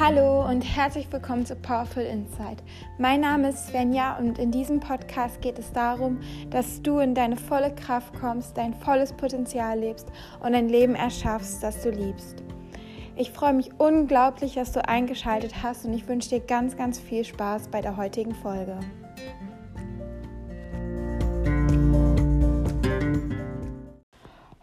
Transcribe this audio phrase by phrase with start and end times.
[0.00, 2.62] Hallo und herzlich willkommen zu Powerful Insight.
[2.98, 6.20] Mein Name ist Svenja und in diesem Podcast geht es darum,
[6.50, 10.06] dass du in deine volle Kraft kommst, dein volles Potenzial lebst
[10.38, 12.44] und ein Leben erschaffst, das du liebst.
[13.16, 17.24] Ich freue mich unglaublich, dass du eingeschaltet hast und ich wünsche dir ganz, ganz viel
[17.24, 18.78] Spaß bei der heutigen Folge.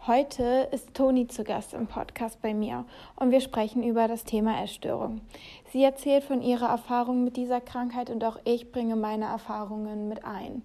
[0.06, 2.84] Heute ist Toni zu Gast im Podcast bei mir
[3.16, 5.20] und wir sprechen über das Thema Essstörung.
[5.72, 10.24] Sie erzählt von ihrer Erfahrung mit dieser Krankheit und auch ich bringe meine Erfahrungen mit
[10.24, 10.62] ein.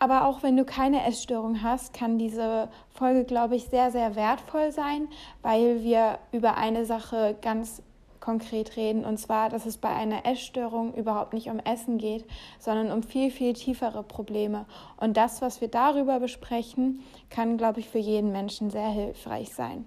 [0.00, 4.72] Aber auch wenn du keine Essstörung hast, kann diese Folge, glaube ich, sehr, sehr wertvoll
[4.72, 5.06] sein,
[5.42, 7.80] weil wir über eine Sache ganz
[8.28, 12.26] konkret reden, und zwar, dass es bei einer Essstörung überhaupt nicht um Essen geht,
[12.58, 14.66] sondern um viel, viel tiefere Probleme.
[14.98, 19.86] Und das, was wir darüber besprechen, kann, glaube ich, für jeden Menschen sehr hilfreich sein.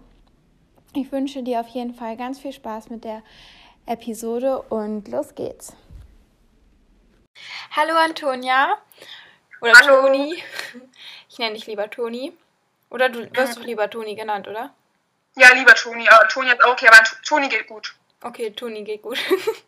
[0.95, 3.21] Ich wünsche dir auf jeden Fall ganz viel Spaß mit der
[3.85, 5.75] Episode und los geht's.
[7.75, 8.75] Hallo Antonia
[9.61, 10.01] oder Hallo.
[10.01, 10.41] Toni.
[11.29, 12.33] Ich nenne dich lieber Toni.
[12.89, 14.73] Oder du wirst doch lieber Toni genannt, oder?
[15.35, 16.09] Ja, lieber Toni.
[16.09, 17.93] Aber Toni ist auch okay, aber Toni geht gut.
[18.23, 19.17] Okay, Toni geht gut.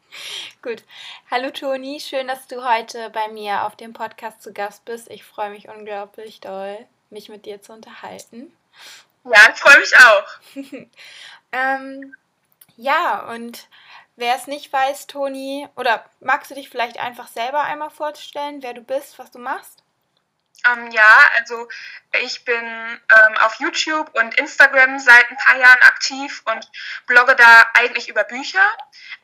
[0.61, 0.83] gut.
[1.31, 5.09] Hallo Toni, schön, dass du heute bei mir auf dem Podcast zu Gast bist.
[5.09, 6.77] Ich freue mich unglaublich doll,
[7.09, 8.55] mich mit dir zu unterhalten.
[9.23, 10.87] Ja, ich freue mich auch.
[11.51, 12.15] ähm,
[12.77, 13.67] ja, und
[14.17, 18.75] wer es nicht weiß, Toni, oder magst du dich vielleicht einfach selber einmal vorstellen, wer
[18.75, 19.82] du bist, was du machst?
[20.65, 21.67] Ähm, ja, also
[22.21, 26.71] ich bin ähm, auf YouTube und Instagram seit ein paar Jahren aktiv und
[27.05, 28.65] blogge da eigentlich über Bücher.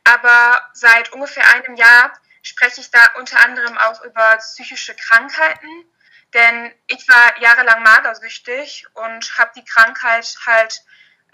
[0.04, 5.86] Aber seit ungefähr einem Jahr spreche ich da unter anderem auch über psychische Krankheiten.
[6.34, 10.82] Denn ich war jahrelang magersüchtig und habe die Krankheit halt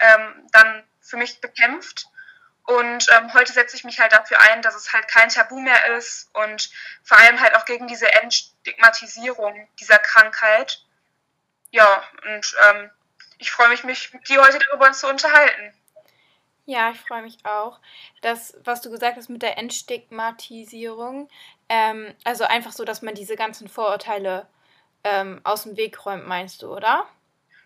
[0.00, 2.06] ähm, dann für mich bekämpft
[2.66, 5.96] und ähm, heute setze ich mich halt dafür ein, dass es halt kein Tabu mehr
[5.96, 6.68] ist und
[7.04, 8.12] vor allem halt auch gegen diese
[8.66, 10.82] Entstigmatisierung dieser Krankheit.
[11.70, 12.90] Ja, und ähm,
[13.38, 15.72] ich freue mich, mich mit dir heute darüber zu unterhalten.
[16.64, 17.80] Ja, ich freue mich auch.
[18.22, 21.28] Das, was du gesagt hast mit der Entstigmatisierung,
[21.68, 24.48] ähm, also einfach so, dass man diese ganzen Vorurteile
[25.04, 27.06] ähm, aus dem Weg räumt, meinst du, oder?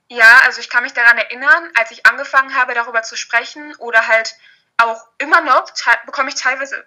[0.08, 4.06] Ja, also ich kann mich daran erinnern, als ich angefangen habe, darüber zu sprechen oder
[4.06, 4.34] halt
[4.76, 5.70] auch immer noch
[6.04, 6.86] bekomme ich teilweise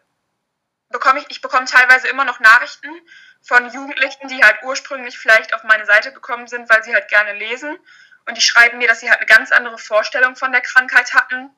[0.93, 2.89] bekomme ich, ich bekomme teilweise immer noch Nachrichten
[3.41, 7.33] von Jugendlichen, die halt ursprünglich vielleicht auf meine Seite gekommen sind, weil sie halt gerne
[7.33, 7.77] lesen.
[8.25, 11.49] Und die schreiben mir, dass sie halt eine ganz andere Vorstellung von der Krankheit hatten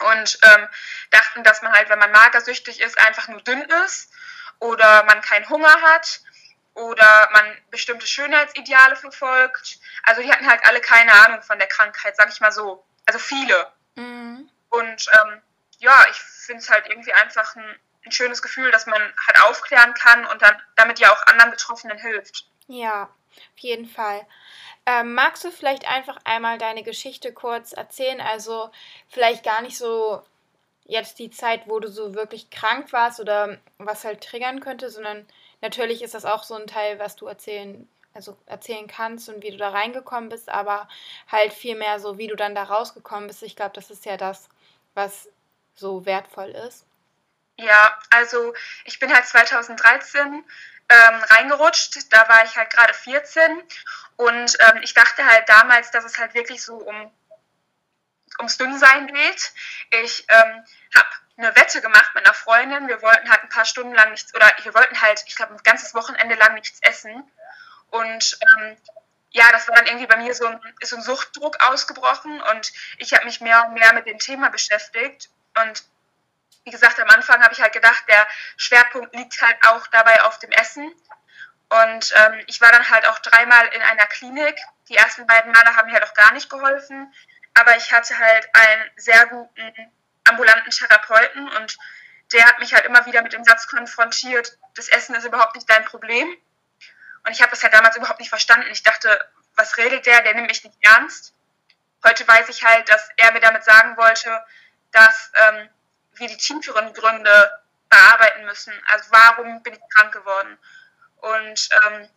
[0.00, 0.68] und ähm,
[1.10, 4.10] dachten, dass man halt, wenn man magersüchtig ist, einfach nur dünn ist
[4.58, 6.20] oder man keinen Hunger hat
[6.74, 9.78] oder man bestimmte Schönheitsideale verfolgt.
[10.02, 12.84] Also die hatten halt alle keine Ahnung von der Krankheit, sag ich mal so.
[13.06, 13.72] Also viele.
[13.94, 14.50] Mhm.
[14.70, 15.42] Und ähm,
[15.78, 19.94] ja, ich finde es halt irgendwie einfach ein, ein, schönes Gefühl, dass man halt aufklären
[19.94, 22.46] kann und dann damit ja auch anderen Betroffenen hilft.
[22.68, 24.26] Ja, auf jeden Fall.
[24.84, 28.20] Ähm, magst du vielleicht einfach einmal deine Geschichte kurz erzählen?
[28.20, 28.70] Also
[29.08, 30.22] vielleicht gar nicht so
[30.84, 35.26] jetzt die Zeit, wo du so wirklich krank warst oder was halt triggern könnte, sondern
[35.60, 39.50] natürlich ist das auch so ein Teil, was du erzählen, also erzählen kannst und wie
[39.50, 40.88] du da reingekommen bist, aber
[41.28, 43.42] halt viel mehr so, wie du dann da rausgekommen bist.
[43.42, 44.48] Ich glaube, das ist ja das,
[44.94, 45.28] was
[45.74, 46.84] so wertvoll ist?
[47.62, 50.44] Ja, also ich bin halt 2013
[50.88, 53.62] ähm, reingerutscht, da war ich halt gerade 14
[54.16, 57.12] und ähm, ich dachte halt damals, dass es halt wirklich so um
[58.38, 59.52] ums Dünnsein geht.
[60.02, 60.64] Ich ähm,
[60.96, 62.88] habe eine Wette gemacht mit einer Freundin.
[62.88, 65.62] Wir wollten halt ein paar Stunden lang nichts, oder wir wollten halt, ich glaube, ein
[65.62, 67.30] ganzes Wochenende lang nichts essen.
[67.90, 68.76] Und ähm,
[69.30, 73.14] ja, das war dann irgendwie bei mir so ein, so ein Suchtdruck ausgebrochen und ich
[73.14, 75.30] habe mich mehr und mehr mit dem Thema beschäftigt
[75.62, 75.84] und
[76.64, 78.26] wie gesagt, am Anfang habe ich halt gedacht, der
[78.56, 80.92] Schwerpunkt liegt halt auch dabei auf dem Essen.
[81.68, 84.58] Und ähm, ich war dann halt auch dreimal in einer Klinik.
[84.88, 87.12] Die ersten beiden Male haben mir halt auch gar nicht geholfen.
[87.54, 89.92] Aber ich hatte halt einen sehr guten
[90.24, 91.76] ambulanten Therapeuten und
[92.32, 95.68] der hat mich halt immer wieder mit dem Satz konfrontiert, das Essen ist überhaupt nicht
[95.68, 96.28] dein Problem.
[97.24, 98.68] Und ich habe das halt damals überhaupt nicht verstanden.
[98.70, 99.20] Ich dachte,
[99.54, 100.22] was redet der?
[100.22, 101.34] Der nimmt mich nicht ernst.
[102.04, 104.44] Heute weiß ich halt, dass er mir damit sagen wollte,
[104.90, 105.68] dass ähm,
[106.14, 108.72] wir die tieferen Gründe bearbeiten müssen.
[108.86, 110.58] Also warum bin ich krank geworden?
[111.16, 112.08] Und ähm,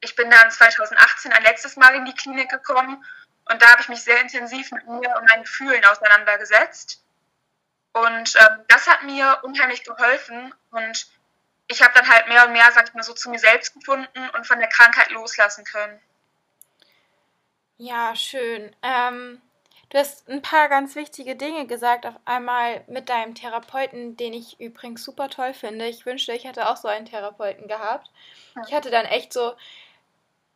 [0.00, 3.04] ich bin dann 2018 ein letztes Mal in die Klinik gekommen
[3.48, 7.02] und da habe ich mich sehr intensiv mit mir und meinen Gefühlen auseinandergesetzt.
[7.92, 11.06] Und ähm, das hat mir unheimlich geholfen und
[11.68, 14.28] ich habe dann halt mehr und mehr, sag ich mal so, zu mir selbst gefunden
[14.30, 16.00] und von der Krankheit loslassen können.
[17.78, 18.74] Ja, schön.
[18.82, 19.42] Ähm,
[19.88, 22.06] Du hast ein paar ganz wichtige Dinge gesagt.
[22.06, 25.86] Auf einmal mit deinem Therapeuten, den ich übrigens super toll finde.
[25.86, 28.10] Ich wünschte, ich hätte auch so einen Therapeuten gehabt.
[28.66, 29.52] Ich hatte dann echt so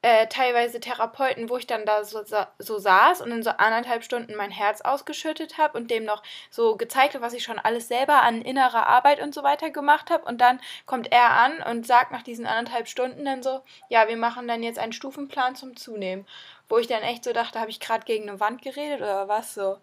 [0.03, 2.23] äh, teilweise Therapeuten, wo ich dann da so,
[2.59, 6.77] so saß und in so anderthalb Stunden mein Herz ausgeschüttet habe und dem noch so
[6.77, 10.25] gezeigt habe, was ich schon alles selber an innerer Arbeit und so weiter gemacht habe.
[10.25, 13.61] Und dann kommt er an und sagt nach diesen anderthalb Stunden dann so,
[13.91, 16.27] ja, wir machen dann jetzt einen Stufenplan zum Zunehmen.
[16.71, 19.53] Wo ich dann echt so dachte, habe ich gerade gegen eine Wand geredet oder was
[19.53, 19.79] so.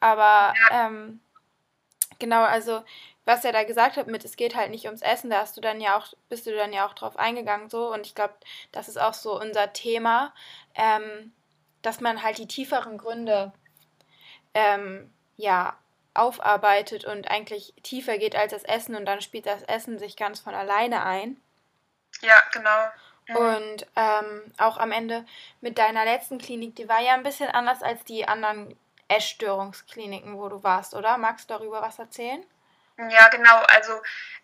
[0.00, 1.20] Aber ähm,
[2.18, 2.82] genau, also
[3.24, 5.60] was er da gesagt hat mit, es geht halt nicht ums Essen, da hast du
[5.60, 8.34] dann ja auch, bist du dann ja auch drauf eingegangen so und ich glaube,
[8.72, 10.34] das ist auch so unser Thema,
[10.74, 11.32] ähm,
[11.82, 13.52] dass man halt die tieferen Gründe
[14.54, 15.76] ähm, ja
[16.14, 20.40] aufarbeitet und eigentlich tiefer geht als das Essen und dann spielt das Essen sich ganz
[20.40, 21.40] von alleine ein.
[22.22, 22.88] Ja, genau.
[23.28, 23.36] Mhm.
[23.36, 25.24] Und ähm, auch am Ende
[25.60, 28.78] mit deiner letzten Klinik, die war ja ein bisschen anders als die anderen
[29.08, 31.16] Essstörungskliniken, wo du warst, oder?
[31.18, 32.44] Magst du darüber was erzählen?
[33.10, 33.62] Ja, genau.
[33.68, 33.92] Also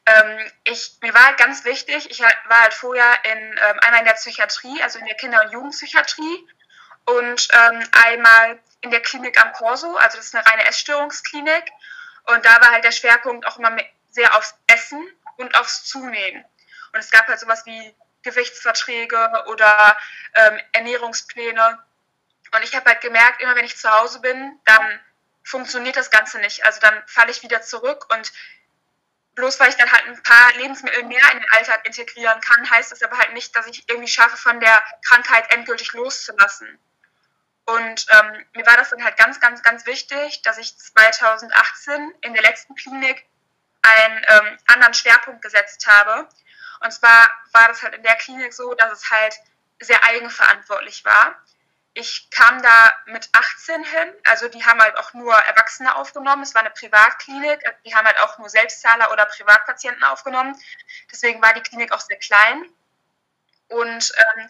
[0.07, 4.07] ähm, ich, mir war halt ganz wichtig, ich war halt vorher in, ähm, einmal in
[4.07, 6.47] der Psychiatrie, also in der Kinder- und Jugendpsychiatrie
[7.07, 11.73] und ähm, einmal in der Klinik am Corso, also das ist eine reine Essstörungsklinik.
[12.27, 13.77] Und da war halt der Schwerpunkt auch immer
[14.11, 15.05] sehr aufs Essen
[15.37, 16.45] und aufs Zunehmen.
[16.93, 19.97] Und es gab halt sowas wie Gewichtsverträge oder
[20.35, 21.79] ähm, Ernährungspläne.
[22.55, 25.01] Und ich habe halt gemerkt, immer wenn ich zu Hause bin, dann
[25.45, 26.65] funktioniert das Ganze nicht.
[26.65, 28.33] Also dann falle ich wieder zurück und
[29.35, 32.93] bloß weil ich dann halt ein paar Lebensmittel mehr in den Alltag integrieren kann, heißt
[32.93, 36.79] das aber halt nicht, dass ich irgendwie schaffe, von der Krankheit endgültig loszulassen.
[37.67, 42.35] Und ähm, mir war das dann halt ganz, ganz, ganz wichtig, dass ich 2018 in
[42.35, 43.25] der letzten Klinik
[43.83, 46.29] einen ähm, anderen Schwerpunkt gesetzt habe.
[46.81, 49.35] Und zwar war das halt in der Klinik so, dass es halt
[49.81, 51.37] sehr eigenverantwortlich war
[51.95, 56.43] ich kam da mit 18 hin, also die haben halt auch nur Erwachsene aufgenommen.
[56.43, 60.61] Es war eine Privatklinik, die haben halt auch nur Selbstzahler oder Privatpatienten aufgenommen.
[61.11, 62.65] Deswegen war die Klinik auch sehr klein.
[63.69, 64.49] Und ähm,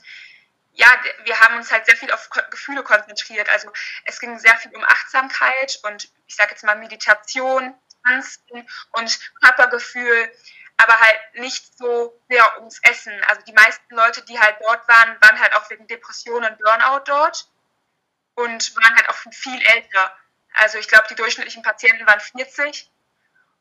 [0.72, 0.86] ja,
[1.24, 3.48] wir haben uns halt sehr viel auf Gefühle konzentriert.
[3.50, 3.70] Also
[4.06, 7.74] es ging sehr viel um Achtsamkeit und ich sage jetzt mal Meditation,
[8.04, 10.32] Tanzen und Körpergefühl
[10.76, 13.12] aber halt nicht so sehr ums Essen.
[13.28, 17.04] Also die meisten Leute, die halt dort waren, waren halt auch wegen Depressionen und Burnout
[17.06, 17.48] dort
[18.34, 20.16] und waren halt auch viel älter.
[20.54, 22.90] Also ich glaube, die durchschnittlichen Patienten waren 40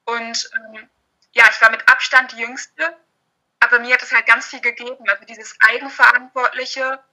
[0.06, 0.90] und ähm,
[1.34, 2.96] ja, ich war mit Abstand die Jüngste,
[3.60, 7.04] aber mir hat es halt ganz viel gegeben, also dieses Eigenverantwortliche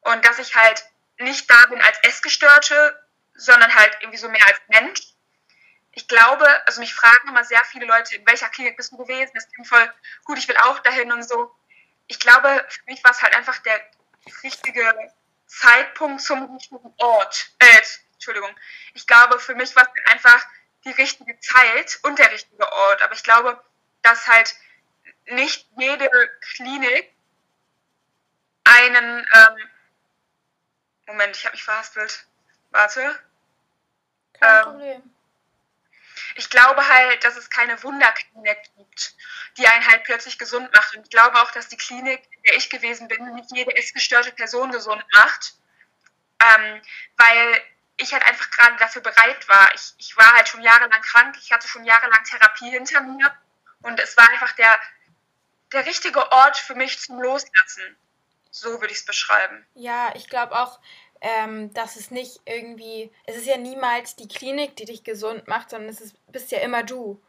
[0.00, 0.84] und dass ich halt
[1.18, 3.02] nicht da bin als Essgestörte,
[3.34, 5.15] sondern halt irgendwie so mehr als Mensch
[5.96, 9.32] ich glaube, also mich fragen immer sehr viele Leute, in welcher Klinik bist du gewesen?
[9.34, 9.94] Das klingt voll
[10.24, 11.50] gut, ich will auch dahin und so.
[12.06, 13.80] Ich glaube, für mich war es halt einfach der
[14.42, 14.94] richtige
[15.46, 17.50] Zeitpunkt zum richtigen Ort.
[17.60, 17.82] Äh,
[18.12, 18.54] Entschuldigung.
[18.92, 20.46] Ich glaube, für mich war es halt einfach
[20.84, 23.00] die richtige Zeit und der richtige Ort.
[23.00, 23.58] Aber ich glaube,
[24.02, 24.54] dass halt
[25.24, 26.10] nicht jede
[26.42, 27.10] Klinik
[28.64, 29.26] einen.
[29.32, 29.70] Ähm,
[31.06, 32.26] Moment, ich habe mich verhaspelt.
[32.70, 33.18] Warte.
[34.34, 35.15] Kein ähm, Problem
[36.34, 39.14] ich glaube halt, dass es keine Wunderklinik gibt,
[39.56, 40.96] die einen halt plötzlich gesund macht.
[40.96, 44.32] Und ich glaube auch, dass die Klinik, in der ich gewesen bin, nicht jede essgestörte
[44.32, 45.54] Person gesund macht,
[46.40, 46.82] ähm,
[47.16, 47.62] weil
[47.96, 49.74] ich halt einfach gerade dafür bereit war.
[49.74, 53.34] Ich, ich war halt schon jahrelang krank, ich hatte schon jahrelang Therapie hinter mir
[53.82, 54.78] und es war einfach der,
[55.72, 57.96] der richtige Ort für mich zum Loslassen.
[58.50, 59.66] So würde ich es beschreiben.
[59.74, 60.80] Ja, ich glaube auch,
[61.20, 65.70] ähm, dass es nicht irgendwie, es ist ja niemals die Klinik, die dich gesund macht,
[65.70, 67.20] sondern es ist, bist ja immer du.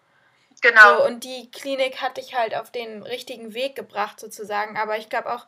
[0.61, 0.97] Genau.
[0.97, 4.77] So, und die Klinik hat dich halt auf den richtigen Weg gebracht, sozusagen.
[4.77, 5.45] Aber ich glaube auch,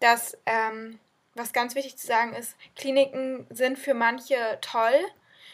[0.00, 0.98] dass, ähm,
[1.34, 4.98] was ganz wichtig zu sagen ist, Kliniken sind für manche toll,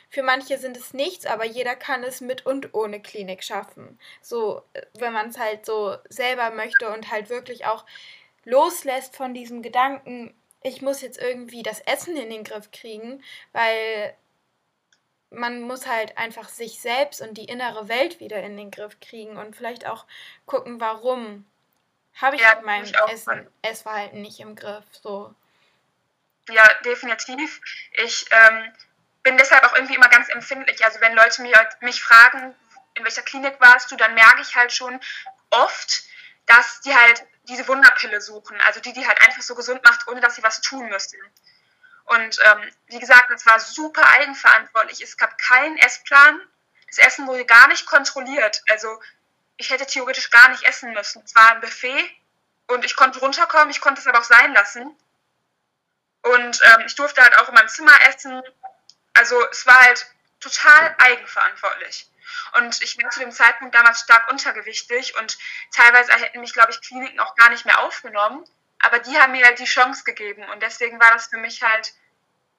[0.09, 3.99] für manche sind es nichts, aber jeder kann es mit und ohne Klinik schaffen.
[4.23, 4.62] So,
[4.99, 7.85] wenn man es halt so selber möchte und halt wirklich auch
[8.45, 10.35] loslässt von diesem Gedanken,
[10.66, 14.16] ich muss jetzt irgendwie das Essen in den Griff kriegen, weil
[15.30, 19.37] man muss halt einfach sich selbst und die innere Welt wieder in den Griff kriegen
[19.37, 20.06] und vielleicht auch
[20.44, 21.46] gucken, warum
[22.14, 24.85] habe ich ja, mein Essen, Essverhalten nicht im Griff.
[24.90, 25.35] So.
[26.49, 27.61] Ja, definitiv.
[27.92, 28.73] Ich ähm,
[29.23, 30.85] bin deshalb auch irgendwie immer ganz empfindlich.
[30.85, 32.54] Also wenn Leute mich, mich fragen,
[32.94, 34.99] in welcher Klinik warst du, dann merke ich halt schon
[35.50, 36.04] oft,
[36.46, 40.21] dass die halt diese Wunderpille suchen, also die, die halt einfach so gesund macht, ohne
[40.21, 41.19] dass sie was tun müssten.
[42.05, 45.00] Und ähm, wie gesagt, es war super eigenverantwortlich.
[45.03, 46.41] Es gab keinen Essplan.
[46.87, 48.62] Das Essen wurde gar nicht kontrolliert.
[48.69, 49.00] Also
[49.57, 51.23] ich hätte theoretisch gar nicht essen müssen.
[51.25, 52.11] Es war ein Buffet
[52.69, 54.97] und ich konnte runterkommen, ich konnte es aber auch sein lassen.
[56.23, 58.43] Und ähm, ich durfte halt auch in meinem Zimmer essen.
[59.15, 60.07] Also es war halt
[60.41, 62.09] total eigenverantwortlich.
[62.59, 65.38] Und ich war zu dem Zeitpunkt damals stark untergewichtig und
[65.73, 68.45] teilweise hätten mich, glaube ich, Kliniken auch gar nicht mehr aufgenommen.
[68.80, 71.95] Aber die haben mir halt die Chance gegeben und deswegen war das für mich halt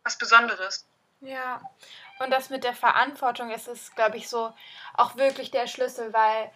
[0.03, 0.87] was Besonderes.
[1.21, 1.61] Ja,
[2.19, 4.53] und das mit der Verantwortung ist glaube ich, so
[4.93, 6.51] auch wirklich der Schlüssel, weil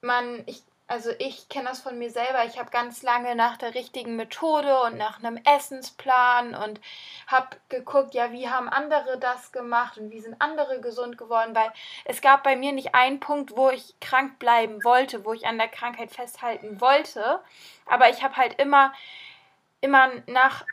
[0.00, 2.44] man, ich also ich kenne das von mir selber.
[2.44, 6.80] Ich habe ganz lange nach der richtigen Methode und nach einem Essensplan und
[7.26, 11.72] habe geguckt, ja, wie haben andere das gemacht und wie sind andere gesund geworden, weil
[12.04, 15.58] es gab bei mir nicht einen Punkt, wo ich krank bleiben wollte, wo ich an
[15.58, 17.40] der Krankheit festhalten wollte,
[17.86, 18.92] aber ich habe halt immer
[19.80, 20.64] immer nach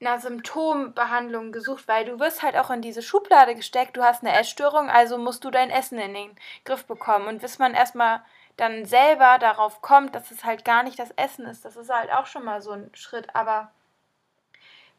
[0.00, 4.36] einer Symptombehandlung gesucht, weil du wirst halt auch in diese Schublade gesteckt, du hast eine
[4.38, 7.28] Essstörung, also musst du dein Essen in den Griff bekommen.
[7.28, 8.22] Und bis man erstmal
[8.56, 11.64] dann selber darauf kommt, dass es halt gar nicht das Essen ist.
[11.64, 13.72] Das ist halt auch schon mal so ein Schritt, aber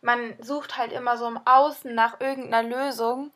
[0.01, 3.31] man sucht halt immer so im Außen nach irgendeiner Lösung.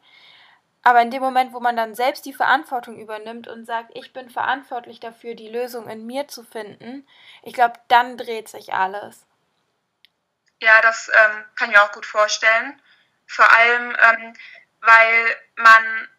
[0.82, 4.30] Aber in dem Moment, wo man dann selbst die Verantwortung übernimmt und sagt, ich bin
[4.30, 7.06] verantwortlich dafür, die Lösung in mir zu finden,
[7.44, 9.26] ich glaube, dann dreht sich alles.
[10.62, 12.82] Ja, das ähm, kann ich mir auch gut vorstellen.
[13.28, 14.34] Vor allem, ähm,
[14.82, 16.10] weil man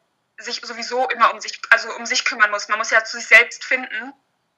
[0.41, 2.69] sich sowieso immer um sich, also um sich kümmern muss.
[2.69, 4.13] Man muss ja zu sich selbst finden.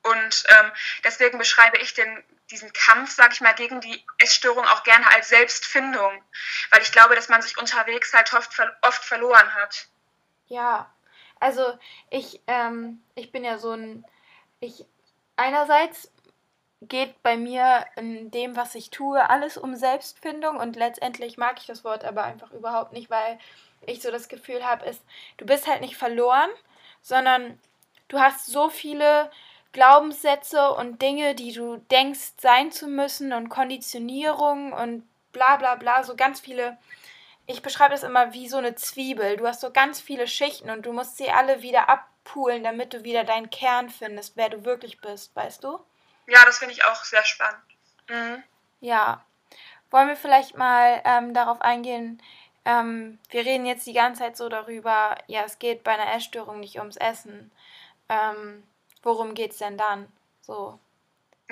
[0.04, 0.72] Und ähm,
[1.04, 5.28] deswegen beschreibe ich den, diesen Kampf, sage ich mal, gegen die Essstörung auch gerne als
[5.28, 6.22] Selbstfindung,
[6.70, 8.50] weil ich glaube, dass man sich unterwegs halt oft,
[8.82, 9.86] oft verloren hat.
[10.46, 10.92] Ja,
[11.38, 11.78] also
[12.10, 14.04] ich, ähm, ich bin ja so ein,
[14.60, 14.84] ich
[15.36, 16.10] einerseits
[16.80, 21.66] geht bei mir in dem, was ich tue, alles um Selbstfindung und letztendlich mag ich
[21.66, 23.38] das Wort aber einfach überhaupt nicht, weil
[23.86, 25.02] ich so das Gefühl habe, ist,
[25.36, 26.50] du bist halt nicht verloren,
[27.00, 27.58] sondern
[28.08, 29.30] du hast so viele
[29.72, 36.04] Glaubenssätze und Dinge, die du denkst sein zu müssen und Konditionierung und bla bla bla,
[36.04, 36.78] so ganz viele.
[37.46, 39.36] Ich beschreibe das immer wie so eine Zwiebel.
[39.36, 43.02] Du hast so ganz viele Schichten und du musst sie alle wieder abpulen, damit du
[43.02, 45.80] wieder deinen Kern findest, wer du wirklich bist, weißt du?
[46.26, 47.62] Ja, das finde ich auch sehr spannend.
[48.08, 48.42] Mhm.
[48.80, 49.24] Ja.
[49.90, 52.22] Wollen wir vielleicht mal ähm, darauf eingehen,
[52.64, 56.60] ähm, wir reden jetzt die ganze Zeit so darüber, ja, es geht bei einer Essstörung
[56.60, 57.50] nicht ums Essen.
[58.08, 58.62] Ähm,
[59.02, 60.10] worum geht es denn dann?
[60.42, 60.78] So.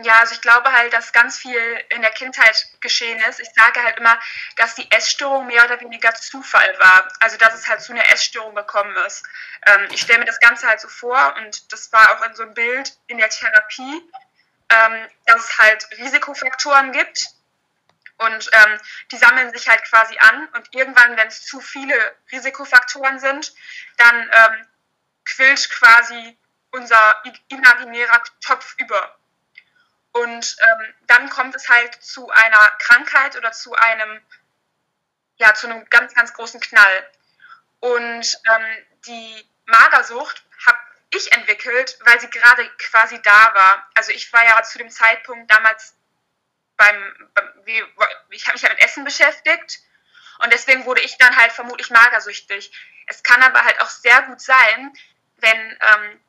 [0.03, 3.41] Ja, also ich glaube halt, dass ganz viel in der Kindheit geschehen ist.
[3.41, 4.19] Ich sage halt immer,
[4.57, 7.09] dass die Essstörung mehr oder weniger Zufall war.
[7.19, 9.25] Also dass es halt zu einer Essstörung gekommen ist.
[9.67, 12.45] Ähm, ich stelle mir das Ganze halt so vor und das war auch in so
[12.45, 14.03] einem Bild in der Therapie,
[14.71, 17.35] ähm, dass es halt Risikofaktoren gibt
[18.21, 18.81] und ähm,
[19.13, 23.55] die sammeln sich halt quasi an und irgendwann, wenn es zu viele Risikofaktoren sind,
[23.97, 24.67] dann ähm,
[25.25, 26.39] quillt quasi
[26.71, 29.17] unser imaginärer Topf über.
[30.13, 34.21] Und ähm, dann kommt es halt zu einer Krankheit oder zu einem,
[35.37, 37.11] ja, zu einem ganz, ganz großen Knall.
[37.81, 40.79] Und ähm, die Magersucht habe
[41.15, 43.89] ich entwickelt, weil sie gerade quasi da war.
[43.95, 45.95] Also ich war ja zu dem Zeitpunkt damals
[46.81, 47.29] beim,
[47.65, 47.83] wie,
[48.31, 49.81] ich habe mich ja mit Essen beschäftigt
[50.39, 52.73] und deswegen wurde ich dann halt vermutlich magersüchtig.
[53.07, 54.93] Es kann aber halt auch sehr gut sein,
[55.37, 56.21] wenn ähm,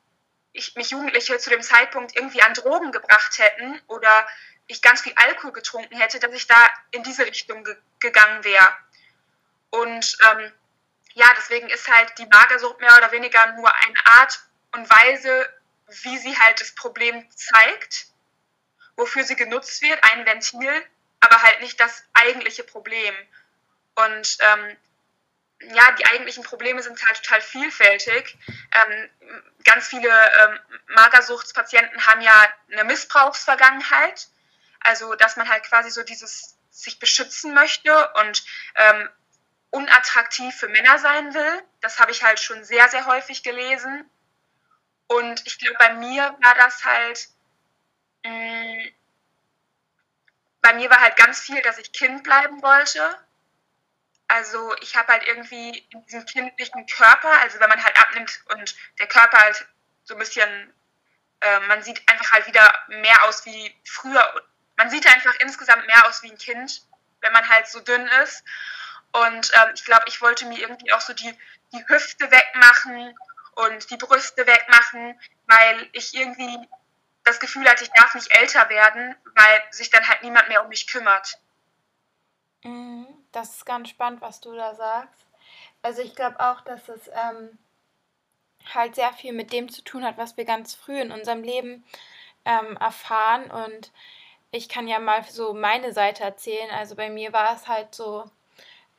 [0.51, 4.27] ich mich Jugendliche zu dem Zeitpunkt irgendwie an Drogen gebracht hätten oder
[4.67, 8.75] ich ganz viel Alkohol getrunken hätte, dass ich da in diese Richtung ge gegangen wäre.
[9.69, 10.51] Und ähm,
[11.13, 14.39] ja, deswegen ist halt die Magersucht mehr oder weniger nur eine Art
[14.73, 15.47] und Weise,
[15.87, 18.10] wie sie halt das Problem zeigt
[19.01, 20.71] wofür sie genutzt wird, ein Ventil,
[21.19, 23.15] aber halt nicht das eigentliche Problem.
[23.95, 24.77] Und ähm,
[25.73, 28.37] ja, die eigentlichen Probleme sind halt total vielfältig.
[28.71, 29.09] Ähm,
[29.63, 34.27] ganz viele ähm, Magersuchtspatienten haben ja eine Missbrauchsvergangenheit.
[34.79, 38.43] Also, dass man halt quasi so dieses sich beschützen möchte und
[38.75, 39.09] ähm,
[39.71, 41.63] unattraktiv für Männer sein will.
[41.81, 44.09] Das habe ich halt schon sehr, sehr häufig gelesen.
[45.07, 47.29] Und ich glaube, bei mir war das halt
[48.23, 48.87] Mm,
[50.61, 53.17] bei mir war halt ganz viel, dass ich Kind bleiben wollte.
[54.27, 58.75] Also ich habe halt irgendwie in diesem kindlichen Körper, also wenn man halt abnimmt und
[58.99, 59.65] der Körper halt
[60.03, 60.73] so ein bisschen,
[61.41, 64.41] äh, man sieht einfach halt wieder mehr aus wie früher.
[64.77, 66.81] Man sieht einfach insgesamt mehr aus wie ein Kind,
[67.19, 68.43] wenn man halt so dünn ist.
[69.11, 71.37] Und ähm, ich glaube, ich wollte mir irgendwie auch so die,
[71.73, 73.13] die Hüfte wegmachen
[73.55, 76.57] und die Brüste wegmachen, weil ich irgendwie
[77.23, 80.69] das Gefühl hatte, ich darf nicht älter werden, weil sich dann halt niemand mehr um
[80.69, 81.39] mich kümmert.
[82.63, 85.25] Mhm, das ist ganz spannend, was du da sagst.
[85.81, 87.57] Also ich glaube auch, dass es ähm,
[88.73, 91.83] halt sehr viel mit dem zu tun hat, was wir ganz früh in unserem Leben
[92.45, 93.49] ähm, erfahren.
[93.49, 93.91] Und
[94.51, 96.69] ich kann ja mal so meine Seite erzählen.
[96.71, 98.29] Also bei mir war es halt so,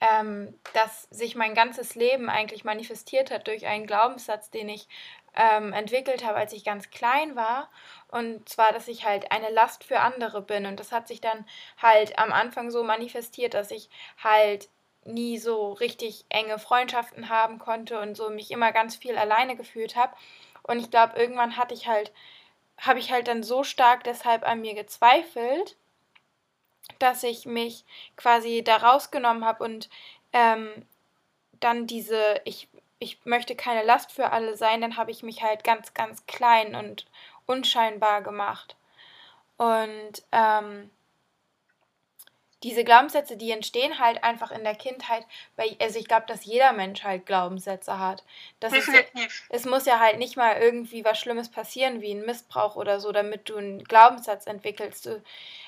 [0.01, 4.89] ähm, dass sich mein ganzes Leben eigentlich manifestiert hat durch einen Glaubenssatz, den ich
[5.35, 7.71] ähm, entwickelt habe, als ich ganz klein war.
[8.09, 10.67] Und zwar, dass ich halt eine Last für andere bin.
[10.67, 11.47] Und das hat sich dann
[11.81, 13.89] halt am Anfang so manifestiert, dass ich
[14.23, 14.69] halt
[15.05, 19.97] nie so richtig enge Freundschaften haben konnte und so mich immer ganz viel alleine gefühlt
[19.97, 20.15] habe.
[20.63, 22.13] Und ich glaube, irgendwann hatte ich halt,
[22.79, 25.77] habe ich halt dann so stark deshalb an mir gezweifelt,
[26.99, 27.85] dass ich mich
[28.17, 29.89] quasi da rausgenommen habe und
[30.33, 30.87] ähm,
[31.61, 32.69] dann diese, ich,
[33.03, 36.75] ich möchte keine Last für alle sein, dann habe ich mich halt ganz, ganz klein
[36.75, 37.07] und
[37.47, 38.77] unscheinbar gemacht.
[39.57, 40.91] Und ähm,
[42.63, 45.27] diese Glaubenssätze, die entstehen halt einfach in der Kindheit.
[45.57, 48.23] Bei, also ich glaube, dass jeder Mensch halt Glaubenssätze hat.
[48.61, 49.25] Das Definitiv.
[49.25, 53.01] Ist, es muss ja halt nicht mal irgendwie was Schlimmes passieren, wie ein Missbrauch oder
[53.01, 55.07] so, damit du einen Glaubenssatz entwickelst.
[55.07, 55.23] Du,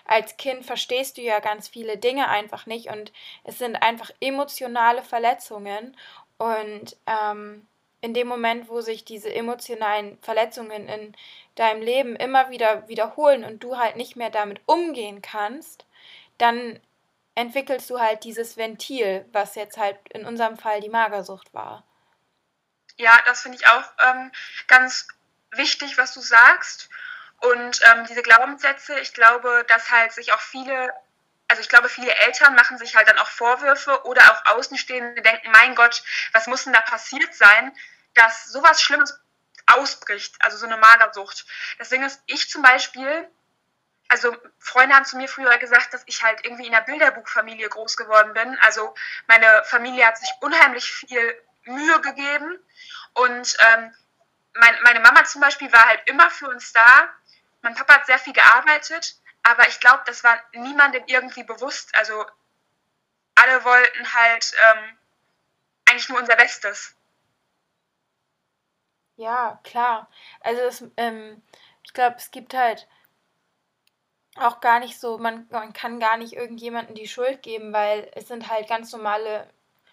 [0.04, 3.12] als Kind verstehst du ja ganz viele Dinge einfach nicht und
[3.42, 5.96] es sind einfach emotionale Verletzungen.
[6.38, 7.66] Und ähm,
[8.00, 11.16] in dem Moment, wo sich diese emotionalen Verletzungen in
[11.54, 15.86] deinem Leben immer wieder wiederholen und du halt nicht mehr damit umgehen kannst,
[16.38, 16.80] dann
[17.34, 21.84] entwickelst du halt dieses Ventil, was jetzt halt in unserem Fall die Magersucht war.
[22.96, 24.30] Ja, das finde ich auch ähm,
[24.68, 25.08] ganz
[25.52, 26.88] wichtig, was du sagst.
[27.40, 30.92] Und ähm, diese Glaubenssätze, ich glaube, dass halt sich auch viele,
[31.54, 35.52] also ich glaube, viele Eltern machen sich halt dann auch Vorwürfe oder auch Außenstehende denken,
[35.52, 37.73] mein Gott, was muss denn da passiert sein,
[38.14, 39.16] dass sowas Schlimmes
[39.66, 41.46] ausbricht, also so eine Magersucht.
[41.78, 43.28] Deswegen ist ich zum Beispiel
[44.08, 47.96] also Freunde haben zu mir früher gesagt, dass ich halt irgendwie in einer Bilderbuchfamilie groß
[47.96, 48.58] geworden bin.
[48.62, 48.92] Also
[49.28, 52.58] meine Familie hat sich unheimlich viel Mühe gegeben
[53.12, 53.94] und ähm,
[54.54, 57.08] mein, meine Mama zum Beispiel war halt immer für uns da.
[57.62, 61.94] Mein Papa hat sehr viel gearbeitet, aber ich glaube, das war niemandem irgendwie bewusst.
[61.94, 62.24] Also
[63.36, 64.98] alle wollten halt ähm,
[65.86, 66.96] eigentlich nur unser Bestes.
[69.16, 70.08] Ja, klar.
[70.40, 71.42] Also es, ähm,
[71.84, 72.88] ich glaube, es gibt halt
[74.37, 78.28] auch gar nicht so, man, man kann gar nicht irgendjemandem die Schuld geben, weil es
[78.28, 79.48] sind halt ganz normale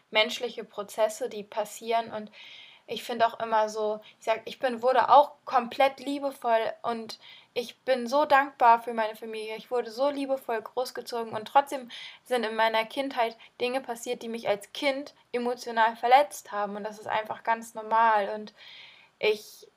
[0.09, 2.31] menschliche Prozesse, die passieren und
[2.87, 7.19] ich finde auch immer so, ich sag, ich bin, wurde auch komplett liebevoll und
[7.53, 9.55] ich bin so dankbar für meine Familie.
[9.57, 11.91] Ich wurde so liebevoll großgezogen und trotzdem
[12.23, 16.99] sind in meiner Kindheit Dinge passiert, die mich als Kind emotional verletzt haben und das
[16.99, 18.53] ist einfach ganz normal und
[19.19, 19.67] ich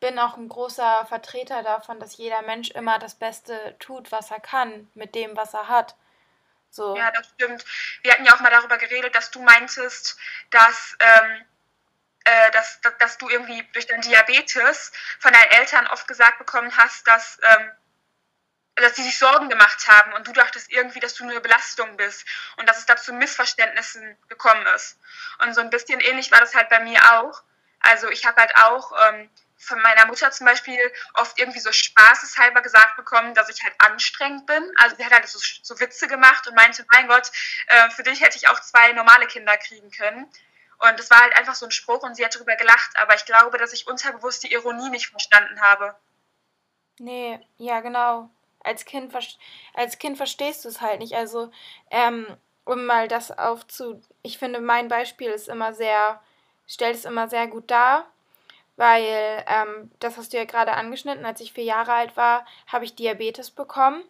[0.00, 4.40] bin auch ein großer Vertreter davon, dass jeder Mensch immer das Beste tut, was er
[4.40, 5.94] kann, mit dem, was er hat.
[6.70, 6.96] So.
[6.96, 7.64] Ja, das stimmt.
[8.02, 10.18] Wir hatten ja auch mal darüber geredet, dass du meintest,
[10.50, 11.44] dass, ähm,
[12.26, 16.76] äh, dass, dass, dass, du irgendwie durch deinen Diabetes von deinen Eltern oft gesagt bekommen
[16.76, 17.70] hast, dass, ähm,
[18.74, 22.26] dass sie sich Sorgen gemacht haben und du dachtest irgendwie, dass du eine Belastung bist
[22.56, 24.98] und dass es da zu Missverständnissen gekommen ist.
[25.38, 27.44] Und so ein bisschen ähnlich war das halt bei mir auch.
[27.78, 30.80] Also ich habe halt auch ähm, von meiner Mutter zum Beispiel
[31.14, 34.72] oft irgendwie so spaßeshalber gesagt bekommen, dass ich halt anstrengend bin.
[34.78, 37.30] Also sie hat halt so, so Witze gemacht und meinte, mein Gott,
[37.68, 40.28] äh, für dich hätte ich auch zwei normale Kinder kriegen können.
[40.78, 43.24] Und es war halt einfach so ein Spruch und sie hat darüber gelacht, aber ich
[43.24, 45.94] glaube, dass ich unterbewusst die Ironie nicht verstanden habe.
[46.98, 48.30] Nee, ja, genau.
[48.60, 49.14] Als Kind,
[49.74, 51.14] als kind verstehst du es halt nicht.
[51.14, 51.50] Also,
[51.90, 52.26] ähm,
[52.64, 54.02] um mal das aufzu.
[54.22, 56.22] Ich finde, mein Beispiel ist immer sehr,
[56.66, 58.06] stellt es immer sehr gut dar
[58.76, 62.84] weil ähm, das hast du ja gerade angeschnitten, als ich vier Jahre alt war, habe
[62.84, 64.02] ich Diabetes bekommen.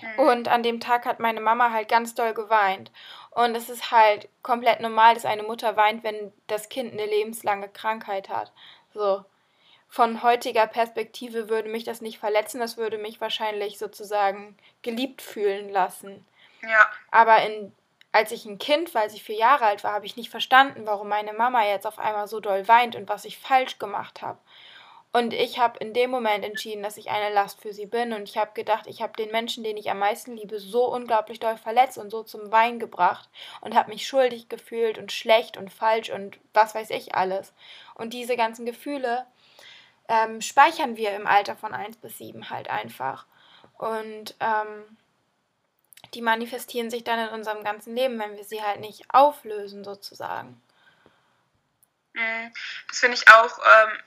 [0.00, 0.18] Mhm.
[0.18, 2.90] Und an dem Tag hat meine Mama halt ganz doll geweint.
[3.36, 7.68] Und es ist halt komplett normal, dass eine Mutter weint, wenn das Kind eine lebenslange
[7.68, 8.50] Krankheit hat.
[8.94, 9.26] So.
[9.90, 15.68] Von heutiger Perspektive würde mich das nicht verletzen, das würde mich wahrscheinlich sozusagen geliebt fühlen
[15.68, 16.26] lassen.
[16.62, 16.88] Ja.
[17.10, 17.72] Aber in
[18.10, 20.86] als ich ein Kind war, als ich vier Jahre alt war, habe ich nicht verstanden,
[20.86, 24.38] warum meine Mama jetzt auf einmal so doll weint und was ich falsch gemacht habe.
[25.16, 28.12] Und ich habe in dem Moment entschieden, dass ich eine Last für sie bin.
[28.12, 31.40] Und ich habe gedacht, ich habe den Menschen, den ich am meisten liebe, so unglaublich
[31.40, 33.26] doll verletzt und so zum Wein gebracht.
[33.62, 37.54] Und habe mich schuldig gefühlt und schlecht und falsch und was weiß ich alles.
[37.94, 39.24] Und diese ganzen Gefühle
[40.06, 43.24] ähm, speichern wir im Alter von 1 bis 7 halt einfach.
[43.78, 44.98] Und ähm,
[46.12, 50.60] die manifestieren sich dann in unserem ganzen Leben, wenn wir sie halt nicht auflösen, sozusagen.
[52.12, 52.52] Mhm.
[52.90, 53.98] Das finde ich auch, ähm,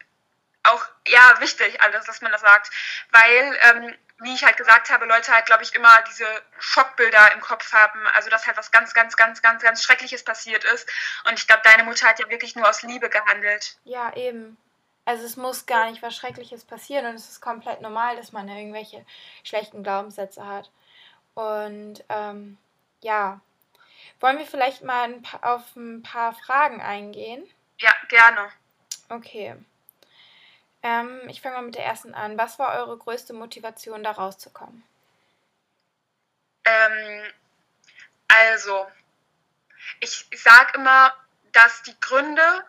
[0.63, 2.71] auch ja, wichtig, alles, dass man das sagt.
[3.11, 6.25] Weil, ähm, wie ich halt gesagt habe, Leute halt, glaube ich, immer diese
[6.59, 8.05] Schockbilder im Kopf haben.
[8.13, 10.89] Also, dass halt was ganz, ganz, ganz, ganz, ganz Schreckliches passiert ist.
[11.25, 13.77] Und ich glaube, deine Mutter hat ja wirklich nur aus Liebe gehandelt.
[13.85, 14.57] Ja, eben.
[15.05, 18.47] Also es muss gar nicht was Schreckliches passieren und es ist komplett normal, dass man
[18.47, 19.03] irgendwelche
[19.43, 20.69] schlechten Glaubenssätze hat.
[21.33, 22.59] Und ähm,
[23.01, 23.41] ja,
[24.19, 27.47] Wollen wir vielleicht mal ein paar, auf ein paar Fragen eingehen?
[27.79, 28.49] Ja, gerne.
[29.07, 29.55] Okay.
[30.81, 32.37] Ähm, ich fange mal mit der ersten an.
[32.37, 34.83] Was war eure größte Motivation, da rauszukommen?
[36.65, 37.33] Ähm,
[38.27, 38.87] also,
[39.99, 41.13] ich, sage immer,
[41.51, 42.65] dass die Gründe,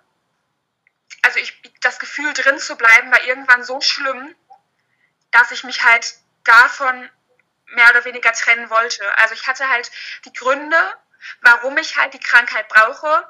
[1.22, 4.34] also ich, das Gefühl drin zu bleiben, war irgendwann so schlimm,
[5.30, 7.08] dass ich mich halt davon
[7.66, 9.16] mehr oder weniger trennen wollte.
[9.18, 9.90] Also ich hatte halt
[10.24, 10.76] die Gründe,
[11.42, 13.28] warum ich halt die Krankheit brauche,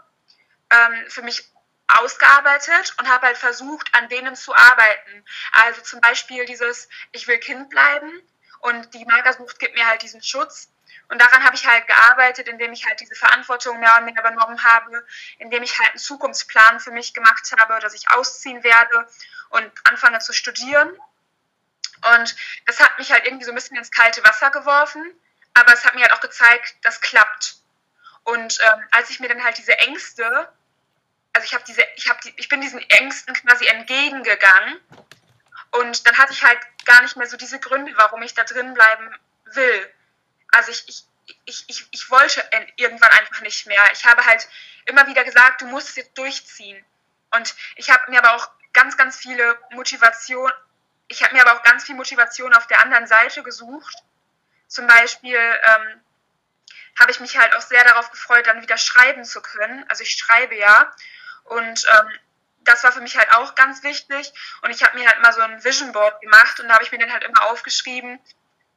[0.71, 1.50] ähm, für mich
[1.99, 5.25] ausgearbeitet und habe halt versucht, an denen zu arbeiten.
[5.53, 8.23] Also zum Beispiel dieses, ich will Kind bleiben
[8.61, 10.71] und die Magersucht gibt mir halt diesen Schutz.
[11.09, 14.63] Und daran habe ich halt gearbeitet, indem ich halt diese Verantwortung mehr und mehr übernommen
[14.63, 15.05] habe,
[15.39, 19.09] indem ich halt einen Zukunftsplan für mich gemacht habe, dass ich ausziehen werde
[19.51, 20.89] und anfange zu studieren.
[22.13, 25.05] Und das hat mich halt irgendwie so ein bisschen ins kalte Wasser geworfen,
[25.55, 27.57] aber es hat mir halt auch gezeigt, das klappt.
[28.25, 30.49] Und ähm, als ich mir dann halt diese Ängste
[31.33, 34.81] also ich habe diese, ich habe die, ich bin diesen Ängsten quasi entgegengegangen
[35.73, 38.75] und dann hatte ich halt gar nicht mehr so diese Gründe, warum ich da drin
[38.75, 39.15] bleiben
[39.45, 39.95] will.
[40.53, 41.05] Also ich, ich,
[41.45, 42.43] ich, ich, ich wollte
[42.77, 43.83] irgendwann einfach nicht mehr.
[43.93, 44.49] Ich habe halt
[44.87, 46.85] immer wieder gesagt, du musst es jetzt durchziehen.
[47.31, 50.51] Und ich habe mir aber auch ganz, ganz viele Motivation,
[51.09, 53.97] ich habe mir aber auch ganz viel Motivation auf der anderen Seite gesucht.
[54.67, 56.01] Zum Beispiel ähm,
[56.99, 59.85] habe ich mich halt auch sehr darauf gefreut, dann wieder schreiben zu können.
[59.89, 60.93] Also ich schreibe ja.
[61.45, 62.19] Und ähm,
[62.65, 64.33] das war für mich halt auch ganz wichtig.
[64.63, 66.93] Und ich habe mir halt mal so ein Vision Board gemacht und da habe ich
[66.93, 68.19] mir dann halt immer aufgeschrieben,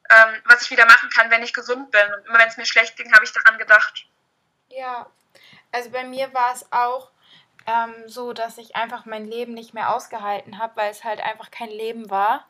[0.10, 2.13] ähm, was ich wieder machen kann, wenn ich gesund bin.
[2.13, 4.06] Und immer wenn es mir schlecht ging, habe ich daran gedacht.
[4.69, 5.08] Ja,
[5.71, 7.12] also bei mir war es auch
[7.65, 11.52] ähm, so, dass ich einfach mein Leben nicht mehr ausgehalten habe, weil es halt einfach
[11.52, 12.47] kein Leben war.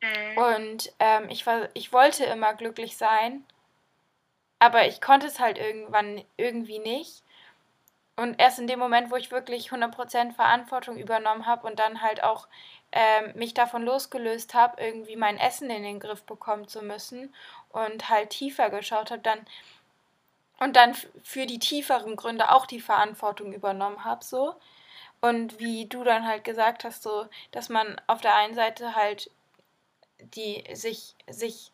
[0.00, 0.38] Mhm.
[0.38, 3.44] Und ähm, ich, war, ich wollte immer glücklich sein,
[4.58, 7.22] aber ich konnte es halt irgendwann irgendwie nicht.
[8.16, 12.22] Und erst in dem Moment, wo ich wirklich 100% Verantwortung übernommen habe und dann halt
[12.22, 12.46] auch
[12.92, 17.34] ähm, mich davon losgelöst habe, irgendwie mein Essen in den Griff bekommen zu müssen
[17.70, 19.46] und halt tiefer geschaut habe, dann
[20.60, 20.94] und dann
[21.24, 24.54] für die tieferen Gründe auch die Verantwortung übernommen habe, so.
[25.20, 29.30] Und wie du dann halt gesagt hast, so, dass man auf der einen Seite halt
[30.36, 31.72] die sich, sich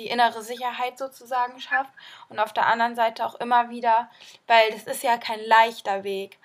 [0.00, 1.92] die innere Sicherheit sozusagen schafft
[2.30, 4.10] und auf der anderen Seite auch immer wieder,
[4.46, 6.38] weil das ist ja kein leichter Weg,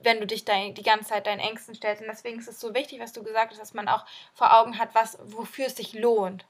[0.00, 2.00] wenn du dich dein, die ganze Zeit deinen Ängsten stellst.
[2.00, 4.78] Und deswegen ist es so wichtig, was du gesagt hast, dass man auch vor Augen
[4.78, 6.46] hat, was, wofür es sich lohnt.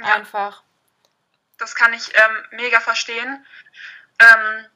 [0.00, 0.14] Ja.
[0.16, 0.64] Einfach.
[1.58, 3.46] Das kann ich ähm, mega verstehen.
[4.18, 4.66] Ähm,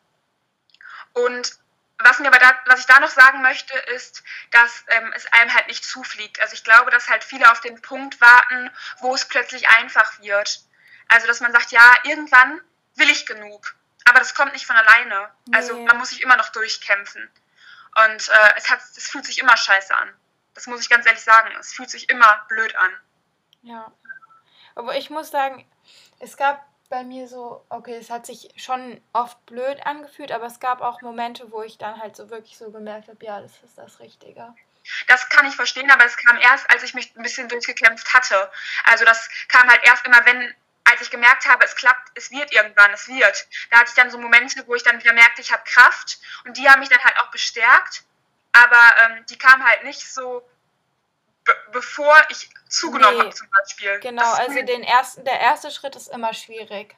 [1.14, 1.58] und
[1.98, 5.52] was, mir aber da, was ich da noch sagen möchte, ist, dass ähm, es einem
[5.52, 6.40] halt nicht zufliegt.
[6.40, 10.60] Also ich glaube, dass halt viele auf den Punkt warten, wo es plötzlich einfach wird.
[11.08, 12.60] Also, dass man sagt, ja, irgendwann
[12.96, 13.74] will ich genug.
[14.04, 15.30] Aber das kommt nicht von alleine.
[15.52, 17.30] Also, man muss sich immer noch durchkämpfen.
[17.96, 20.12] Und äh, es, hat, es fühlt sich immer scheiße an.
[20.54, 21.50] Das muss ich ganz ehrlich sagen.
[21.58, 22.96] Es fühlt sich immer blöd an.
[23.62, 23.92] Ja.
[24.74, 25.66] Aber ich muss sagen,
[26.18, 30.60] es gab bei mir so, okay, es hat sich schon oft blöd angefühlt, aber es
[30.60, 33.78] gab auch Momente, wo ich dann halt so wirklich so gemerkt habe, ja, das ist
[33.78, 34.54] das Richtige.
[35.08, 38.50] Das kann ich verstehen, aber es kam erst, als ich mich ein bisschen durchgekämpft hatte.
[38.84, 42.52] Also das kam halt erst immer, wenn als ich gemerkt habe, es klappt, es wird
[42.52, 45.52] irgendwann, es wird, da hatte ich dann so Momente, wo ich dann wieder merkte, ich
[45.52, 48.04] habe Kraft und die haben mich dann halt auch bestärkt,
[48.52, 50.46] aber ähm, die kamen halt nicht so,
[51.72, 54.00] bevor ich zugenommen nee, habe zum Beispiel.
[54.00, 56.94] Genau, also den ersten, der erste Schritt ist immer schwierig.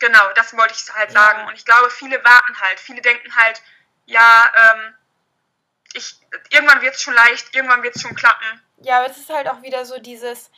[0.00, 1.20] Genau, das wollte ich halt ja.
[1.20, 3.62] sagen und ich glaube, viele warten halt, viele denken halt,
[4.06, 4.94] ja, ähm,
[5.92, 6.18] ich,
[6.50, 8.62] irgendwann wird es schon leicht, irgendwann wird es schon klappen.
[8.78, 10.50] Ja, aber es ist halt auch wieder so dieses,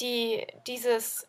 [0.00, 1.26] die, dieses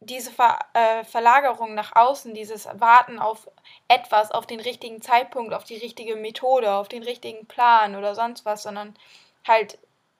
[0.00, 3.48] diese Ver äh, Verlagerung nach außen, dieses Warten auf
[3.86, 8.46] etwas, auf den richtigen Zeitpunkt, auf die richtige Methode, auf den richtigen Plan oder sonst
[8.46, 8.96] was, sondern
[9.46, 9.78] halt,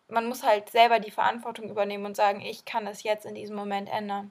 [0.09, 3.57] man muss halt selber die Verantwortung übernehmen und sagen, ich kann es jetzt in diesem
[3.57, 4.31] Moment ändern.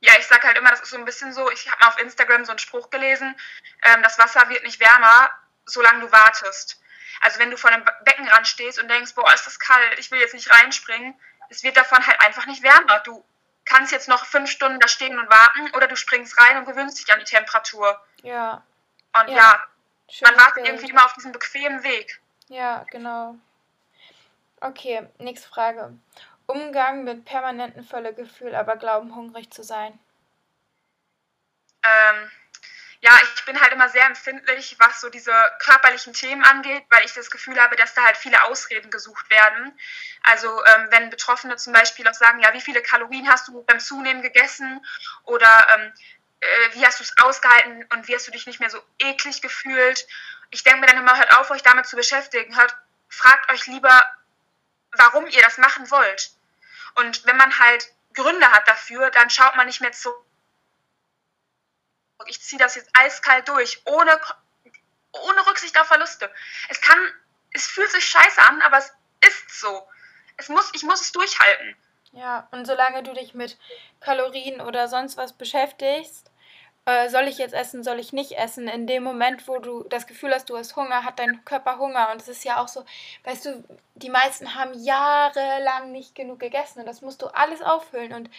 [0.00, 2.00] Ja, ich sag halt immer, das ist so ein bisschen so, ich habe mal auf
[2.00, 3.36] Instagram so einen Spruch gelesen,
[3.84, 5.30] ähm, das Wasser wird nicht wärmer,
[5.64, 6.80] solange du wartest.
[7.20, 10.18] Also wenn du vor einem Beckenrand stehst und denkst, boah, ist das kalt, ich will
[10.18, 11.14] jetzt nicht reinspringen,
[11.50, 12.98] es wird davon halt einfach nicht wärmer.
[13.00, 13.24] Du
[13.64, 16.98] kannst jetzt noch fünf Stunden da stehen und warten oder du springst rein und gewöhnst
[16.98, 18.00] dich an die Temperatur.
[18.22, 18.62] Ja.
[19.20, 19.62] Und ja,
[20.08, 20.68] ja man wartet Bild.
[20.68, 22.20] irgendwie immer auf diesen bequemen Weg.
[22.48, 23.36] Ja, genau.
[24.60, 25.96] Okay, nächste Frage.
[26.46, 29.98] Umgang mit permanentem Völlegefühl, aber glauben, hungrig zu sein.
[31.84, 32.30] Ähm,
[33.02, 37.12] ja, ich bin halt immer sehr empfindlich, was so diese körperlichen Themen angeht, weil ich
[37.12, 39.76] das Gefühl habe, dass da halt viele Ausreden gesucht werden.
[40.22, 43.80] Also ähm, wenn Betroffene zum Beispiel auch sagen, ja, wie viele Kalorien hast du beim
[43.80, 44.86] Zunehmen gegessen
[45.24, 45.92] oder ähm,
[46.38, 49.42] äh, wie hast du es ausgehalten und wie hast du dich nicht mehr so eklig
[49.42, 50.06] gefühlt?
[50.50, 52.56] Ich denke mir dann immer, hört auf, euch damit zu beschäftigen.
[52.56, 52.76] Hört,
[53.08, 54.00] fragt euch lieber,
[54.92, 56.30] warum ihr das machen wollt.
[56.94, 60.24] Und wenn man halt Gründe hat dafür, dann schaut man nicht mehr zurück.
[62.26, 64.20] Ich ziehe das jetzt eiskalt durch, ohne,
[65.12, 66.30] ohne Rücksicht auf Verluste.
[66.68, 66.98] Es kann,
[67.52, 68.92] es fühlt sich scheiße an, aber es
[69.26, 69.88] ist so.
[70.36, 71.76] Es muss, ich muss es durchhalten.
[72.12, 73.58] Ja, und solange du dich mit
[74.00, 76.30] Kalorien oder sonst was beschäftigst,
[76.84, 80.06] äh, soll ich jetzt essen, soll ich nicht essen, in dem Moment, wo du das
[80.06, 82.10] Gefühl hast, du hast Hunger, hat dein Körper Hunger.
[82.12, 82.84] Und es ist ja auch so,
[83.24, 88.12] weißt du, die meisten haben jahrelang nicht genug gegessen und das musst du alles auffüllen.
[88.12, 88.30] Und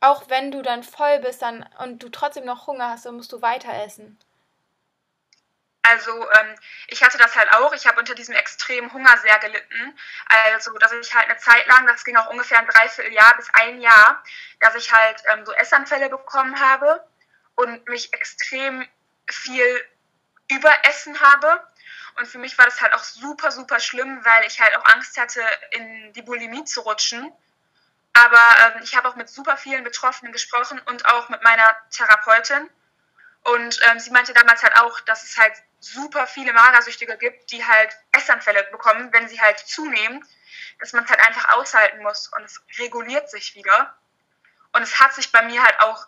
[0.00, 3.32] auch wenn du dann voll bist dann, und du trotzdem noch Hunger hast, dann musst
[3.32, 4.18] du weiter essen.
[5.82, 6.54] Also ähm,
[6.88, 7.72] ich hatte das halt auch.
[7.72, 9.98] Ich habe unter diesem extremen Hunger sehr gelitten.
[10.54, 13.80] Also dass ich halt eine Zeit lang, das ging auch ungefähr ein Dreivierteljahr bis ein
[13.80, 14.22] Jahr,
[14.60, 17.02] dass ich halt ähm, so Essanfälle bekommen habe
[17.54, 18.86] und mich extrem
[19.30, 19.88] viel
[20.50, 21.62] überessen habe.
[22.18, 25.18] Und für mich war das halt auch super, super schlimm, weil ich halt auch Angst
[25.18, 27.32] hatte, in die Bulimie zu rutschen.
[28.12, 28.40] Aber
[28.76, 32.68] ähm, ich habe auch mit super vielen Betroffenen gesprochen und auch mit meiner Therapeutin.
[33.44, 37.64] Und ähm, sie meinte damals halt auch, dass es halt super viele Magersüchtige gibt, die
[37.64, 40.24] halt Essanfälle bekommen, wenn sie halt zunehmen,
[40.80, 43.96] dass man es halt einfach aushalten muss und es reguliert sich wieder.
[44.72, 46.06] Und es hat sich bei mir halt auch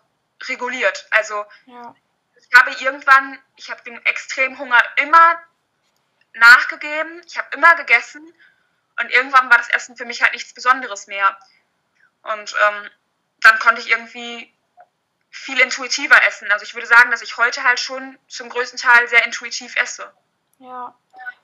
[0.49, 1.07] reguliert.
[1.11, 1.95] Also ja.
[2.37, 5.41] ich habe irgendwann, ich habe dem extremen Hunger immer
[6.35, 8.35] nachgegeben, ich habe immer gegessen
[9.01, 11.39] und irgendwann war das Essen für mich halt nichts Besonderes mehr.
[12.23, 12.91] Und ähm,
[13.41, 14.53] dann konnte ich irgendwie
[15.31, 16.51] viel intuitiver essen.
[16.51, 20.13] Also ich würde sagen, dass ich heute halt schon zum größten Teil sehr intuitiv esse.
[20.59, 20.95] Ja,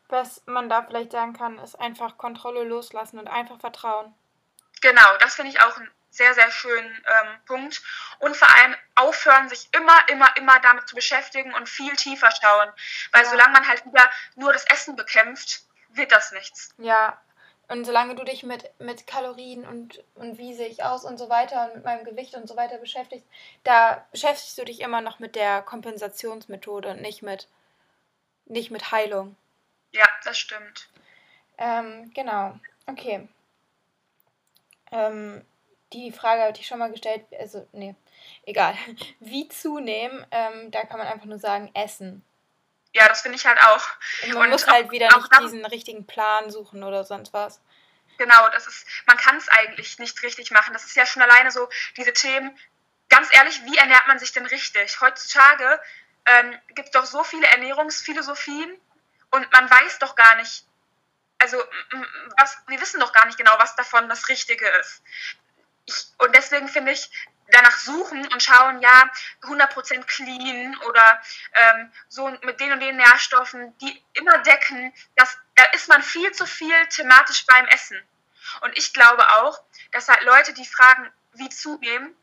[0.08, 4.14] was man da vielleicht sagen kann, ist einfach Kontrolle loslassen und einfach vertrauen.
[4.82, 7.82] Genau, das finde ich auch einen sehr, sehr schönen ähm, Punkt.
[8.18, 12.72] Und vor allem aufhören, sich immer, immer, immer damit zu beschäftigen und viel tiefer schauen.
[13.12, 13.30] Weil ja.
[13.30, 16.74] solange man halt wieder nur das Essen bekämpft, wird das nichts.
[16.78, 17.20] Ja,
[17.68, 21.28] und solange du dich mit, mit Kalorien und, und wie sehe ich aus und so
[21.28, 23.26] weiter und mit meinem Gewicht und so weiter beschäftigst,
[23.64, 27.48] da beschäftigst du dich immer noch mit der Kompensationsmethode und nicht mit,
[28.44, 29.36] nicht mit Heilung.
[29.92, 30.88] Ja, das stimmt.
[31.58, 32.58] Ähm, genau.
[32.86, 33.28] Okay.
[34.92, 35.44] Ähm,
[35.92, 37.96] die Frage habe ich schon mal gestellt, also, nee,
[38.44, 38.74] egal.
[39.20, 42.24] Wie zunehmen, ähm, da kann man einfach nur sagen, essen
[42.96, 43.86] ja, das finde ich halt auch.
[44.24, 47.60] Und man und muss halt wieder nicht diesen richtigen Plan suchen oder sonst was.
[48.16, 50.72] Genau, das ist, man kann es eigentlich nicht richtig machen.
[50.72, 52.58] Das ist ja schon alleine so, diese Themen,
[53.10, 54.98] ganz ehrlich, wie ernährt man sich denn richtig?
[55.02, 55.80] Heutzutage
[56.24, 58.80] ähm, gibt es doch so viele Ernährungsphilosophien
[59.30, 60.64] und man weiß doch gar nicht,
[61.38, 61.62] also
[62.38, 65.02] was, wir wissen doch gar nicht genau, was davon das Richtige ist.
[65.84, 67.10] Ich, und deswegen finde ich,
[67.48, 69.10] danach suchen und schauen, ja,
[69.42, 75.64] 100% clean oder ähm, so mit den und den Nährstoffen, die immer decken, das, da
[75.72, 78.00] ist man viel zu viel thematisch beim Essen.
[78.60, 79.60] Und ich glaube auch,
[79.92, 82.16] dass halt Leute, die fragen, wie zunehmen,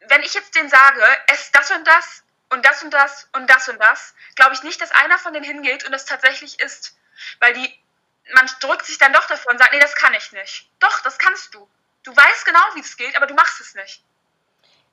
[0.00, 3.68] wenn ich jetzt denen sage, ess das und das und das und das und das
[3.68, 6.96] und das, glaube ich nicht, dass einer von denen hingeht und es tatsächlich isst.
[7.40, 7.84] Weil die,
[8.32, 10.70] man drückt sich dann doch davor und sagt, nee, das kann ich nicht.
[10.80, 11.68] Doch, das kannst du.
[12.08, 14.02] Du weißt genau, wie es geht, aber du machst es nicht.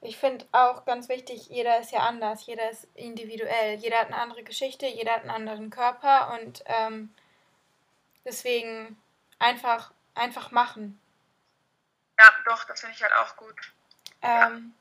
[0.01, 4.17] Ich finde auch ganz wichtig, jeder ist ja anders, jeder ist individuell, jeder hat eine
[4.17, 7.15] andere Geschichte, jeder hat einen anderen Körper und ähm,
[8.25, 9.01] deswegen
[9.39, 10.99] einfach, einfach machen.
[12.19, 13.55] Ja, doch, das finde ich halt auch gut.
[14.21, 14.75] Ähm,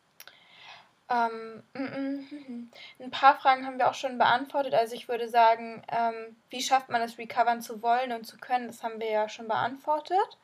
[1.08, 1.26] ja.
[1.28, 4.74] ähm, mm, mm, mm, ein paar Fragen haben wir auch schon beantwortet.
[4.74, 8.66] Also ich würde sagen, ähm, wie schafft man es, recovern zu wollen und zu können?
[8.66, 10.36] Das haben wir ja schon beantwortet.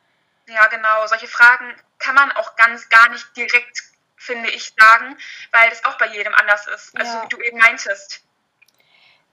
[0.51, 1.07] Ja, genau.
[1.07, 3.83] Solche Fragen kann man auch ganz gar nicht direkt,
[4.17, 5.17] finde ich, sagen,
[5.53, 6.97] weil das auch bei jedem anders ist.
[6.97, 7.25] Also ja.
[7.25, 8.23] wie du eben meintest.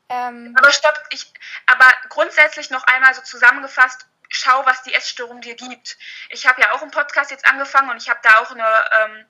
[0.10, 1.34] Ähm, aber stopp, ich,
[1.65, 5.97] aber grundsätzlich noch einmal so zusammengefasst, schau, was die Essstörung dir gibt.
[6.30, 9.25] Ich habe ja auch einen Podcast jetzt angefangen und ich habe da auch eine ähm,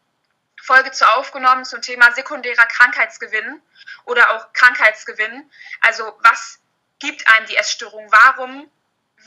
[0.62, 3.62] Folge zu aufgenommen zum Thema sekundärer Krankheitsgewinn
[4.06, 5.50] oder auch Krankheitsgewinn.
[5.82, 6.60] Also was
[7.00, 8.12] gibt einem die Essstörung?
[8.12, 8.70] Warum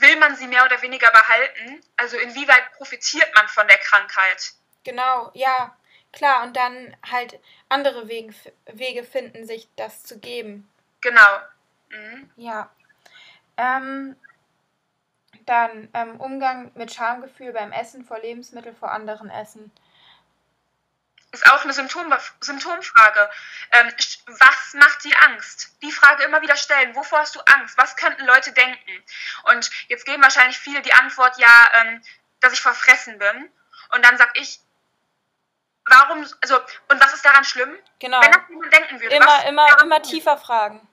[0.01, 1.81] will man sie mehr oder weniger behalten?
[1.97, 4.53] Also inwieweit profitiert man von der Krankheit?
[4.83, 5.75] Genau, ja,
[6.11, 6.43] klar.
[6.43, 8.33] Und dann halt andere Wege,
[8.65, 10.69] Wege finden, sich das zu geben.
[11.01, 11.39] Genau.
[11.89, 12.31] Mhm.
[12.35, 12.69] Ja.
[13.57, 14.15] Ähm,
[15.45, 19.71] dann ähm, Umgang mit Schamgefühl beim Essen vor Lebensmitteln vor anderen Essen
[21.31, 23.29] ist auch eine Symptom, Symptomfrage.
[23.71, 23.93] Ähm,
[24.27, 25.73] was macht dir Angst?
[25.81, 26.95] Die Frage immer wieder stellen.
[26.95, 27.77] Wovor hast du Angst?
[27.77, 29.03] Was könnten Leute denken?
[29.43, 32.01] Und jetzt geben wahrscheinlich viele die Antwort, ja, ähm,
[32.41, 33.51] dass ich verfressen bin.
[33.93, 34.59] Und dann sag ich,
[35.85, 37.77] warum, also, und was ist daran schlimm?
[37.99, 38.21] Genau.
[38.21, 39.15] Wenn das jemand denken würde.
[39.15, 40.87] Immer, immer, immer tiefer fragen.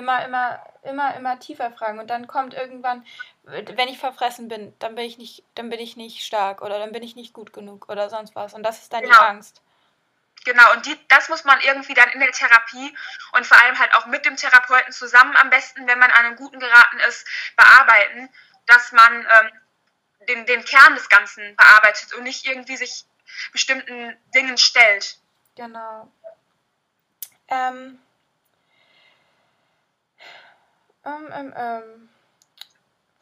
[0.00, 1.98] Immer, immer, immer, immer tiefer fragen.
[1.98, 3.06] Und dann kommt irgendwann,
[3.42, 6.92] wenn ich verfressen bin, dann bin ich nicht, dann bin ich nicht stark oder dann
[6.92, 8.54] bin ich nicht gut genug oder sonst was.
[8.54, 9.14] Und das ist dann genau.
[9.14, 9.60] die Angst.
[10.46, 12.96] Genau, und die, das muss man irgendwie dann in der Therapie
[13.32, 16.36] und vor allem halt auch mit dem Therapeuten zusammen am besten, wenn man an einen
[16.36, 18.30] guten geraten ist, bearbeiten,
[18.64, 19.50] dass man ähm,
[20.28, 23.04] den, den Kern des Ganzen bearbeitet und nicht irgendwie sich
[23.52, 25.18] bestimmten Dingen stellt.
[25.56, 26.10] Genau.
[27.48, 28.00] Ähm,
[31.04, 32.08] ähm, ähm, ähm,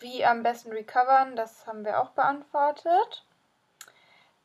[0.01, 3.25] wie am besten recovern, das haben wir auch beantwortet.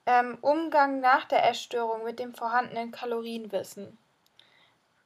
[0.06, 3.98] Ähm, Umgang nach der Essstörung mit dem vorhandenen Kalorienwissen.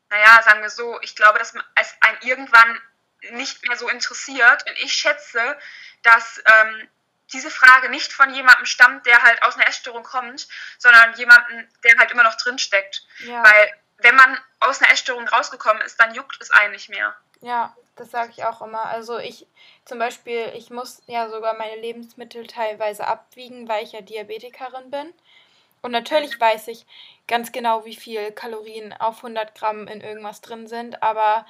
[0.10, 2.82] Naja, sagen wir so, ich glaube, dass es einen irgendwann
[3.32, 4.66] nicht mehr so interessiert.
[4.68, 5.58] Und ich schätze,
[6.04, 6.88] dass ähm,
[7.34, 11.98] diese Frage nicht von jemandem stammt, der halt aus einer Essstörung kommt, sondern jemanden, der
[11.98, 13.06] halt immer noch drinsteckt.
[13.20, 13.44] Ja.
[13.44, 17.16] Weil wenn man aus einer Essstörung rausgekommen ist, dann juckt es einen nicht mehr.
[17.42, 18.86] Ja, das sage ich auch immer.
[18.86, 19.48] Also ich
[19.86, 25.14] zum Beispiel, ich muss ja sogar meine Lebensmittel teilweise abwiegen, weil ich ja Diabetikerin bin.
[25.82, 26.86] Und natürlich weiß ich
[27.28, 31.46] ganz genau, wie viel Kalorien auf 100 Gramm in irgendwas drin sind, aber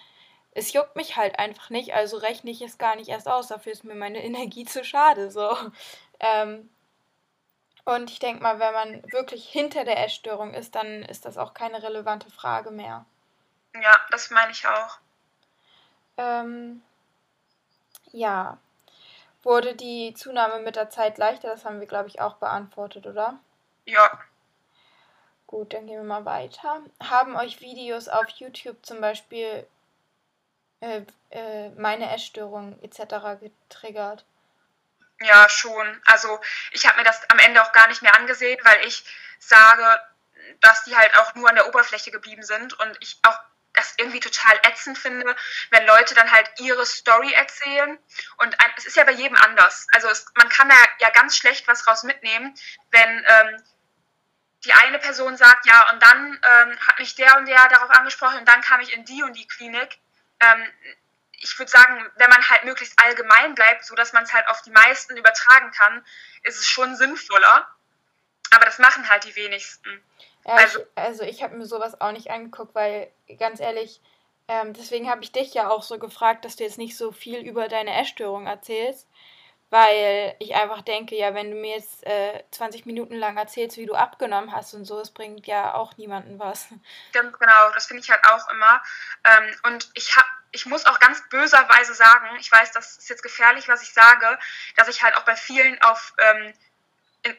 [0.51, 3.47] es juckt mich halt einfach nicht, also rechne ich es gar nicht erst aus.
[3.47, 5.31] Dafür ist mir meine Energie zu schade.
[5.31, 5.55] So.
[6.19, 6.69] Ähm,
[7.86, 11.53] und ich denke mal, wenn man wirklich hinter der Essstörung ist, dann ist das auch
[11.53, 13.05] keine relevante Frage mehr.
[13.81, 14.97] Ja, das meine ich auch.
[16.17, 16.82] Ähm,
[18.12, 18.58] ja.
[19.43, 21.49] Wurde die Zunahme mit der Zeit leichter?
[21.49, 23.39] Das haben wir, glaube ich, auch beantwortet, oder?
[23.86, 24.19] Ja.
[25.45, 26.82] Gut, dann gehen wir mal weiter.
[27.01, 29.65] Haben euch Videos auf YouTube zum Beispiel
[30.82, 33.39] äh, äh, meine Essstörung etc.
[33.39, 34.25] getriggert?
[35.21, 36.01] Ja, schon.
[36.06, 36.39] Also
[36.71, 39.06] ich habe mir das am Ende auch gar nicht mehr angesehen, weil ich
[39.39, 40.01] sage,
[40.62, 43.39] dass die halt auch nur an der Oberfläche geblieben sind und ich auch
[43.77, 45.35] das irgendwie total ätzend finde,
[45.69, 47.97] wenn Leute dann halt ihre Story erzählen.
[48.37, 49.87] Und ein, es ist ja bei jedem anders.
[49.93, 52.53] Also es, man kann da ja ganz schlecht was raus mitnehmen,
[52.91, 53.63] wenn ähm,
[54.65, 58.39] die eine Person sagt, ja, und dann ähm, hat mich der und der darauf angesprochen
[58.39, 59.99] und dann kam ich in die und die Klinik.
[60.39, 60.71] Ähm,
[61.39, 64.61] ich würde sagen, wenn man halt möglichst allgemein bleibt, so dass man es halt auf
[64.63, 66.05] die meisten übertragen kann,
[66.43, 67.67] ist es schon sinnvoller.
[68.51, 70.01] Aber das machen halt die wenigsten.
[70.45, 74.01] Ja, also, ich, also ich habe mir sowas auch nicht angeguckt, weil ganz ehrlich,
[74.47, 77.39] ähm, deswegen habe ich dich ja auch so gefragt, dass du jetzt nicht so viel
[77.39, 79.07] über deine Essstörung erzählst,
[79.69, 83.86] weil ich einfach denke, ja, wenn du mir jetzt äh, 20 Minuten lang erzählst, wie
[83.86, 86.67] du abgenommen hast und so, es bringt ja auch niemanden was.
[87.12, 88.81] Ganz genau, das finde ich halt auch immer.
[89.25, 93.21] Ähm, und ich habe ich muss auch ganz böserweise sagen, ich weiß, das ist jetzt
[93.21, 94.39] gefährlich, was ich sage,
[94.75, 96.53] dass ich halt auch bei vielen auf ähm,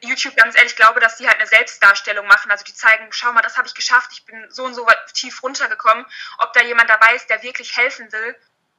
[0.01, 2.51] YouTube ganz ehrlich glaube, dass die halt eine Selbstdarstellung machen.
[2.51, 5.43] Also die zeigen, schau mal, das habe ich geschafft, ich bin so und so tief
[5.43, 6.05] runtergekommen.
[6.39, 8.37] Ob da jemand dabei ist, der wirklich helfen will,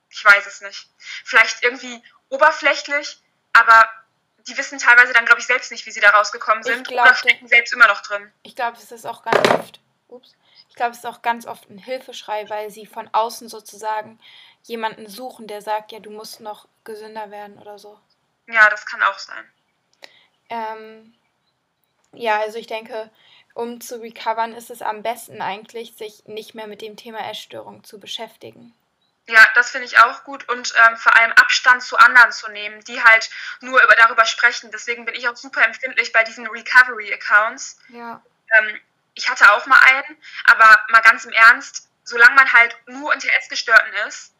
[0.10, 0.90] ich weiß es nicht.
[1.24, 3.22] Vielleicht irgendwie oberflächlich,
[3.54, 3.90] aber
[4.48, 7.16] die wissen teilweise dann, glaube ich, selbst nicht, wie sie da rausgekommen sind glaub, oder
[7.16, 8.32] stecken selbst immer noch drin.
[8.44, 10.36] Ich glaube, es ist auch ganz oft, ups,
[10.70, 14.20] ich glaube, es ist auch ganz oft ein Hilfeschrei, weil sie von außen sozusagen
[14.64, 18.00] jemanden suchen, der sagt, ja, du musst noch gesünder werden oder so.
[18.48, 19.52] Ja, das kann auch sein.
[20.50, 21.14] Ähm,
[22.14, 23.10] ja, also ich denke,
[23.54, 27.84] um zu recovern, ist es am besten eigentlich, sich nicht mehr mit dem Thema Essstörung
[27.84, 28.74] zu beschäftigen.
[29.28, 32.84] Ja, das finde ich auch gut und ähm, vor allem Abstand zu anderen zu nehmen,
[32.86, 33.30] die halt
[33.62, 34.72] nur über, darüber sprechen.
[34.72, 37.80] Deswegen bin ich auch super empfindlich bei diesen Recovery-Accounts.
[37.90, 38.24] Ja.
[38.58, 38.80] Ähm,
[39.14, 43.32] ich hatte auch mal einen, aber mal ganz im Ernst, solange man halt nur unter
[43.38, 44.34] Essgestörten ist,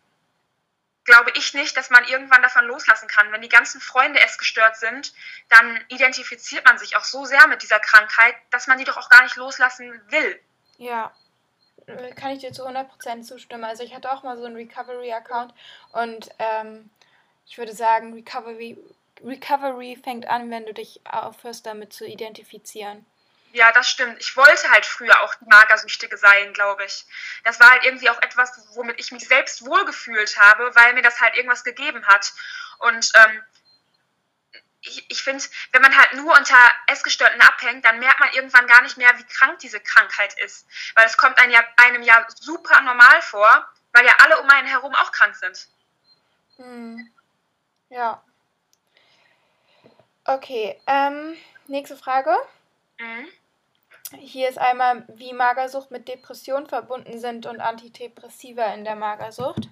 [1.10, 3.32] glaube ich nicht, dass man irgendwann davon loslassen kann.
[3.32, 5.12] Wenn die ganzen Freunde essgestört sind,
[5.50, 9.10] dann identifiziert man sich auch so sehr mit dieser Krankheit, dass man die doch auch
[9.10, 10.40] gar nicht loslassen will.
[10.78, 11.12] Ja,
[12.16, 13.64] kann ich dir zu 100% zustimmen.
[13.64, 15.54] Also ich hatte auch mal so einen Recovery-Account
[15.94, 16.92] und ähm,
[17.48, 18.78] ich würde sagen, Recovery,
[19.24, 23.06] Recovery fängt an, wenn du dich aufhörst, damit zu identifizieren.
[23.52, 24.20] Ja, das stimmt.
[24.20, 27.06] Ich wollte halt früher auch die Magersüchtige sein, glaube ich.
[27.44, 31.20] Das war halt irgendwie auch etwas, womit ich mich selbst wohlgefühlt habe, weil mir das
[31.20, 32.32] halt irgendwas gegeben hat.
[32.78, 33.44] Und ähm,
[34.82, 38.82] ich, ich finde, wenn man halt nur unter Essgestörten abhängt, dann merkt man irgendwann gar
[38.84, 40.68] nicht mehr, wie krank diese Krankheit ist.
[40.96, 44.68] Weil es kommt einem ja, einem ja super normal vor, weil ja alle um einen
[44.68, 45.68] herum auch krank sind.
[46.58, 47.12] Hm.
[47.90, 48.24] Ja.
[50.26, 51.36] Okay, ähm,
[51.68, 52.36] nächste Frage.
[53.00, 53.28] Mhm.
[54.18, 59.68] Hier ist einmal, wie Magersucht mit Depression verbunden sind und Antidepressiva in der Magersucht.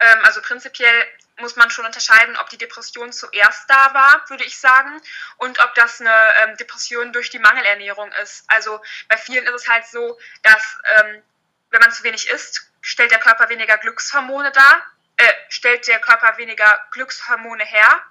[0.00, 1.06] Ähm, also prinzipiell
[1.38, 5.00] muss man schon unterscheiden, ob die Depression zuerst da war, würde ich sagen,
[5.38, 8.44] und ob das eine ähm, Depression durch die Mangelernährung ist.
[8.48, 11.22] Also bei vielen ist es halt so, dass ähm,
[11.70, 16.36] wenn man zu wenig isst, stellt der Körper weniger Glückshormone dar, äh, stellt der Körper
[16.38, 18.02] weniger Glückshormone her.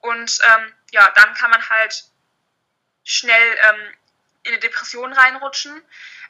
[0.00, 2.04] Und ähm, ja, dann kann man halt
[3.04, 3.94] schnell ähm,
[4.42, 5.72] in eine Depression reinrutschen.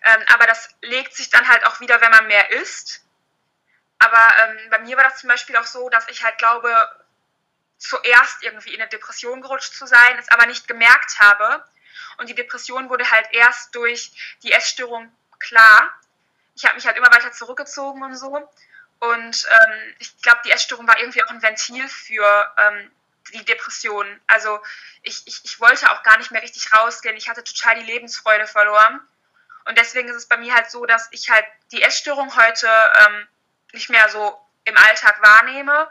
[0.02, 3.02] Ähm, aber das legt sich dann halt auch wieder, wenn man mehr isst.
[3.98, 6.74] Aber ähm, bei mir war das zum Beispiel auch so, dass ich halt glaube,
[7.78, 11.64] zuerst irgendwie in eine Depression gerutscht zu sein, es aber nicht gemerkt habe.
[12.18, 15.92] Und die Depression wurde halt erst durch die Essstörung klar.
[16.54, 18.48] Ich habe mich halt immer weiter zurückgezogen und so.
[19.00, 22.90] Und ähm, ich glaube, die Essstörung war irgendwie auch ein Ventil für ähm,
[23.32, 24.20] die Depression.
[24.26, 24.60] Also
[25.02, 27.16] ich, ich, ich wollte auch gar nicht mehr richtig rausgehen.
[27.16, 29.00] Ich hatte total die Lebensfreude verloren.
[29.66, 32.68] Und deswegen ist es bei mir halt so, dass ich halt die Essstörung heute
[33.06, 33.26] ähm,
[33.72, 35.90] nicht mehr so im Alltag wahrnehme.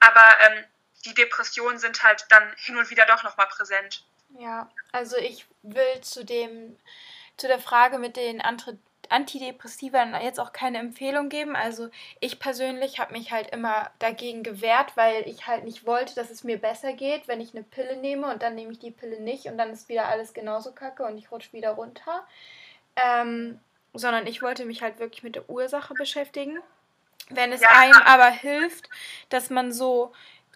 [0.00, 0.64] Aber ähm,
[1.04, 4.04] die Depressionen sind halt dann hin und wieder doch nochmal präsent.
[4.38, 6.78] Ja, also ich will zu dem,
[7.36, 8.40] zu der Frage mit den
[9.10, 11.56] Antidepressiva jetzt auch keine Empfehlung geben.
[11.56, 11.88] Also
[12.20, 16.44] ich persönlich habe mich halt immer dagegen gewehrt, weil ich halt nicht wollte, dass es
[16.44, 19.46] mir besser geht, wenn ich eine Pille nehme und dann nehme ich die Pille nicht
[19.46, 22.26] und dann ist wieder alles genauso kacke und ich rutsche wieder runter.
[22.96, 23.60] Ähm,
[23.92, 26.58] sondern ich wollte mich halt wirklich mit der Ursache beschäftigen.
[27.30, 27.68] Wenn es ja.
[27.70, 28.90] einem aber hilft,
[29.30, 30.12] dass man so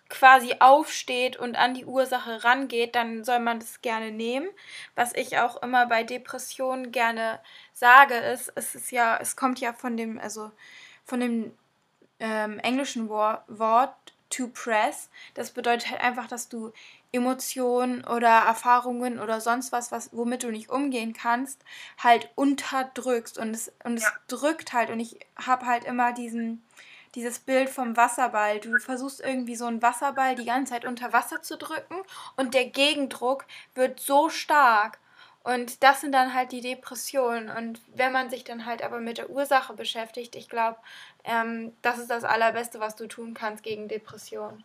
[0.09, 4.49] quasi aufsteht und an die Ursache rangeht, dann soll man das gerne nehmen.
[4.95, 7.41] Was ich auch immer bei Depressionen gerne
[7.79, 10.51] sage, ist, es ist ja, es kommt ja von dem, also
[11.05, 11.53] von dem
[12.20, 13.95] ähm, englischen Wort
[14.31, 15.09] to press.
[15.35, 16.72] Das bedeutet halt einfach, dass du
[17.12, 21.62] Emotionen oder Erfahrungen oder sonst was, was womit du nicht umgehen kannst,
[22.03, 24.07] halt unterdrückst und es und ja.
[24.07, 26.62] es drückt halt und ich habe halt immer diesen
[27.14, 28.61] dieses Bild vom Wasserball.
[28.61, 31.97] Du versuchst irgendwie so einen Wasserball die ganze Zeit unter Wasser zu drücken
[32.37, 34.99] und der Gegendruck wird so stark.
[35.49, 37.49] Und das sind dann halt die Depressionen.
[37.49, 40.79] Und wenn man sich dann halt aber mit der Ursache beschäftigt, ich glaube,
[41.25, 44.63] ähm, das ist das Allerbeste, was du tun kannst gegen Depressionen.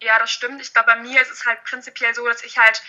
[0.00, 0.62] Ja, das stimmt.
[0.62, 2.82] Ich glaube, bei mir ist es halt prinzipiell so, dass ich halt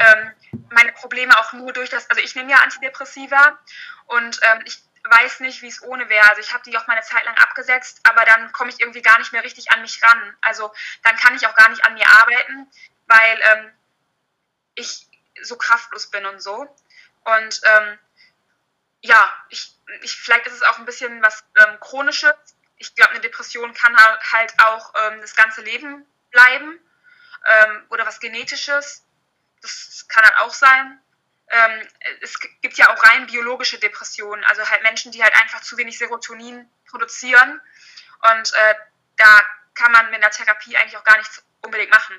[0.00, 0.32] ähm,
[0.70, 3.60] meine Probleme auch nur durch das, also ich nehme ja Antidepressiva
[4.06, 6.28] und ähm, ich weiß nicht, wie es ohne wäre.
[6.30, 9.20] Also ich habe die auch meine Zeit lang abgesetzt, aber dann komme ich irgendwie gar
[9.20, 10.36] nicht mehr richtig an mich ran.
[10.40, 10.72] Also
[11.04, 12.68] dann kann ich auch gar nicht an mir arbeiten,
[13.06, 13.72] weil ähm,
[14.74, 15.06] ich
[15.40, 16.68] so kraftlos bin und so.
[17.24, 17.98] Und ähm,
[19.00, 22.34] ja, ich, ich, vielleicht ist es auch ein bisschen was ähm, Chronisches.
[22.76, 26.78] Ich glaube, eine Depression kann halt auch ähm, das ganze Leben bleiben
[27.44, 29.04] ähm, oder was Genetisches.
[29.60, 31.00] Das kann halt auch sein.
[31.48, 31.88] Ähm,
[32.20, 35.98] es gibt ja auch rein biologische Depressionen, also halt Menschen, die halt einfach zu wenig
[35.98, 37.60] Serotonin produzieren.
[38.22, 38.74] Und äh,
[39.16, 39.42] da
[39.74, 42.16] kann man mit einer Therapie eigentlich auch gar nichts unbedingt machen.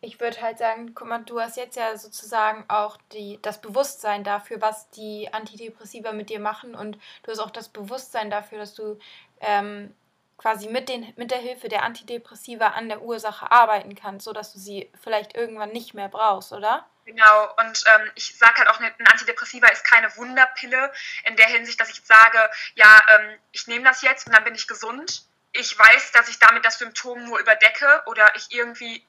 [0.00, 4.24] Ich würde halt sagen, guck mal, du hast jetzt ja sozusagen auch die, das Bewusstsein
[4.24, 8.74] dafür, was die Antidepressiva mit dir machen und du hast auch das Bewusstsein dafür, dass
[8.74, 8.98] du
[9.40, 9.94] ähm,
[10.38, 14.58] quasi mit, den, mit der Hilfe der Antidepressiva an der Ursache arbeiten kannst, sodass du
[14.58, 16.86] sie vielleicht irgendwann nicht mehr brauchst, oder?
[17.06, 20.92] Genau, und ähm, ich sage halt auch, ein Antidepressiva ist keine Wunderpille
[21.24, 22.38] in der Hinsicht, dass ich sage,
[22.74, 25.22] ja, ähm, ich nehme das jetzt und dann bin ich gesund.
[25.52, 29.06] Ich weiß, dass ich damit das Symptom nur überdecke oder ich irgendwie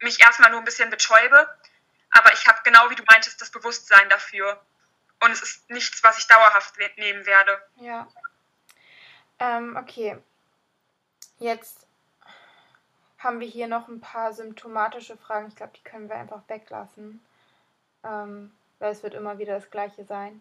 [0.00, 1.48] mich erstmal nur ein bisschen betäube.
[2.12, 4.60] Aber ich habe genau wie du meintest das Bewusstsein dafür.
[5.22, 7.62] Und es ist nichts, was ich dauerhaft nehmen werde.
[7.76, 8.08] Ja.
[9.38, 10.18] Ähm, okay.
[11.38, 11.86] Jetzt
[13.18, 15.48] haben wir hier noch ein paar symptomatische Fragen.
[15.48, 17.24] Ich glaube, die können wir einfach weglassen,
[18.02, 20.40] ähm, weil es wird immer wieder das Gleiche sein.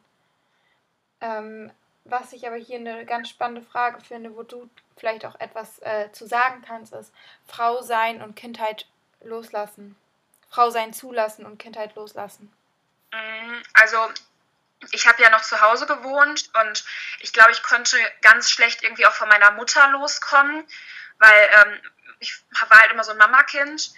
[1.22, 1.72] Ähm,
[2.05, 6.12] was ich aber hier eine ganz spannende Frage finde, wo du vielleicht auch etwas äh,
[6.12, 7.14] zu sagen kannst, ist
[7.45, 8.88] Frau sein und Kindheit
[9.22, 9.95] loslassen.
[10.49, 12.51] Frau sein zulassen und Kindheit loslassen.
[13.11, 13.97] Mm, also
[14.91, 16.86] ich habe ja noch zu Hause gewohnt und
[17.20, 20.65] ich glaube, ich konnte ganz schlecht irgendwie auch von meiner Mutter loskommen,
[21.17, 21.80] weil ähm,
[22.20, 23.91] ich war halt immer so ein Mamakind.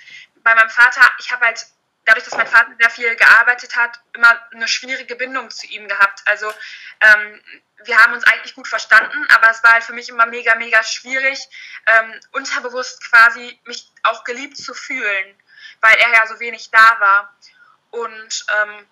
[0.44, 1.66] Bei meinem Vater, ich habe halt
[2.12, 6.22] dadurch, dass mein Vater sehr viel gearbeitet hat, immer eine schwierige Bindung zu ihm gehabt.
[6.26, 6.52] Also
[7.00, 7.42] ähm,
[7.86, 10.84] wir haben uns eigentlich gut verstanden, aber es war halt für mich immer mega, mega
[10.84, 11.40] schwierig,
[11.86, 15.36] ähm, unterbewusst quasi mich auch geliebt zu fühlen,
[15.80, 17.34] weil er ja so wenig da war.
[17.92, 18.86] Und ähm,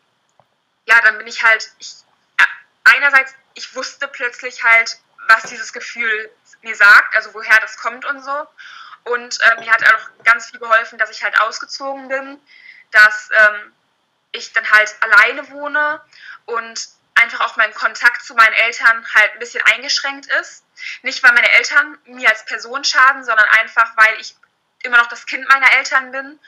[0.85, 1.93] ja, dann bin ich halt, ich,
[2.85, 4.97] einerseits, ich wusste plötzlich halt,
[5.27, 8.47] was dieses Gefühl mir sagt, also woher das kommt und so.
[9.03, 12.39] Und äh, mir hat auch ganz viel geholfen, dass ich halt ausgezogen bin,
[12.91, 13.73] dass ähm,
[14.31, 16.01] ich dann halt alleine wohne
[16.45, 20.63] und einfach auch mein Kontakt zu meinen Eltern halt ein bisschen eingeschränkt ist.
[21.01, 24.35] Nicht, weil meine Eltern mir als Person schaden, sondern einfach, weil ich
[24.83, 26.39] immer noch das Kind meiner Eltern bin.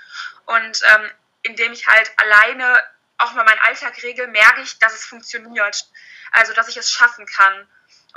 [0.46, 1.12] Und ähm,
[1.44, 2.82] indem ich halt alleine
[3.18, 5.86] auch mal meinen Alltag regel, merke ich, dass es funktioniert.
[6.32, 7.68] Also, dass ich es schaffen kann.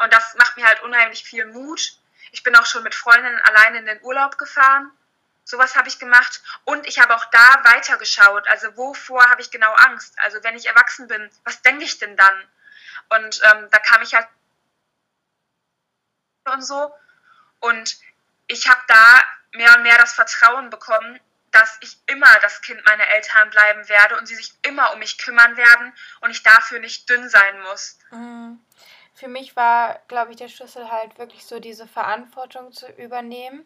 [0.03, 1.99] Und das macht mir halt unheimlich viel Mut.
[2.33, 4.91] Ich bin auch schon mit Freundinnen alleine in den Urlaub gefahren.
[5.45, 6.43] Sowas habe ich gemacht.
[6.65, 8.49] Und ich habe auch da weitergeschaut.
[8.49, 10.19] Also, wovor habe ich genau Angst?
[10.19, 12.49] Also, wenn ich erwachsen bin, was denke ich denn dann?
[13.11, 14.27] Und ähm, da kam ich halt
[16.53, 16.95] und so.
[17.61, 17.97] Und
[18.47, 19.23] ich habe da
[19.53, 21.19] mehr und mehr das Vertrauen bekommen,
[21.51, 25.19] dass ich immer das Kind meiner Eltern bleiben werde und sie sich immer um mich
[25.19, 27.99] kümmern werden und ich dafür nicht dünn sein muss.
[28.11, 28.61] Mhm.
[29.15, 33.65] Für mich war, glaube ich, der Schlüssel halt wirklich so diese Verantwortung zu übernehmen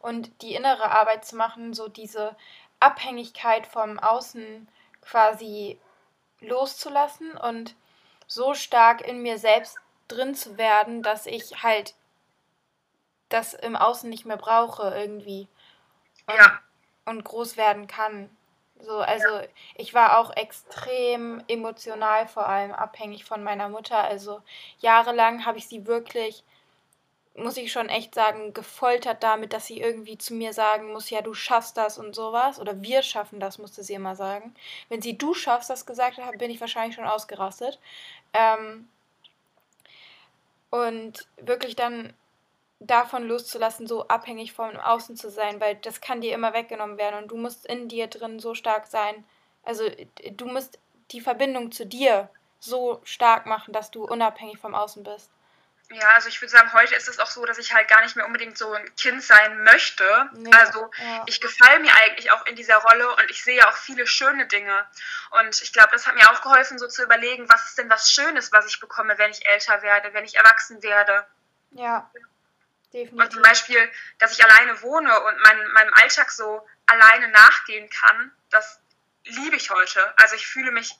[0.00, 2.36] und die innere Arbeit zu machen, so diese
[2.78, 4.68] Abhängigkeit vom Außen
[5.00, 5.78] quasi
[6.40, 7.74] loszulassen und
[8.26, 9.78] so stark in mir selbst
[10.08, 11.94] drin zu werden, dass ich halt
[13.28, 15.48] das im Außen nicht mehr brauche irgendwie.
[16.26, 16.60] Und, ja.
[17.06, 18.36] Und groß werden kann.
[18.84, 19.28] So, also
[19.76, 23.98] ich war auch extrem emotional vor allem abhängig von meiner Mutter.
[24.02, 24.42] Also
[24.80, 26.42] jahrelang habe ich sie wirklich,
[27.36, 31.22] muss ich schon echt sagen, gefoltert damit, dass sie irgendwie zu mir sagen muss, ja,
[31.22, 32.60] du schaffst das und sowas.
[32.60, 34.54] Oder wir schaffen das, musste sie immer sagen.
[34.88, 37.78] Wenn sie du schaffst das gesagt hat, bin ich wahrscheinlich schon ausgerastet.
[38.34, 38.88] Ähm,
[40.70, 42.14] und wirklich dann
[42.86, 47.22] davon loszulassen, so abhängig vom Außen zu sein, weil das kann dir immer weggenommen werden
[47.22, 49.24] und du musst in dir drin so stark sein.
[49.62, 49.88] Also
[50.32, 50.78] du musst
[51.10, 52.28] die Verbindung zu dir
[52.58, 55.30] so stark machen, dass du unabhängig vom Außen bist.
[55.90, 58.16] Ja, also ich würde sagen, heute ist es auch so, dass ich halt gar nicht
[58.16, 60.04] mehr unbedingt so ein Kind sein möchte.
[60.32, 61.24] Nee, also ja.
[61.26, 64.86] ich gefalle mir eigentlich auch in dieser Rolle und ich sehe auch viele schöne Dinge.
[65.42, 68.10] Und ich glaube, das hat mir auch geholfen, so zu überlegen, was ist denn was
[68.10, 71.26] Schönes, was ich bekomme, wenn ich älter werde, wenn ich erwachsen werde.
[71.72, 72.10] Ja.
[72.92, 73.18] Definitiv.
[73.18, 78.32] Und zum Beispiel, dass ich alleine wohne und mein, meinem Alltag so alleine nachgehen kann,
[78.50, 78.80] das
[79.24, 80.12] liebe ich heute.
[80.18, 80.98] Also ich fühle mich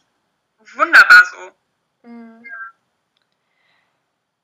[0.58, 2.08] wunderbar so.
[2.08, 2.46] Mhm.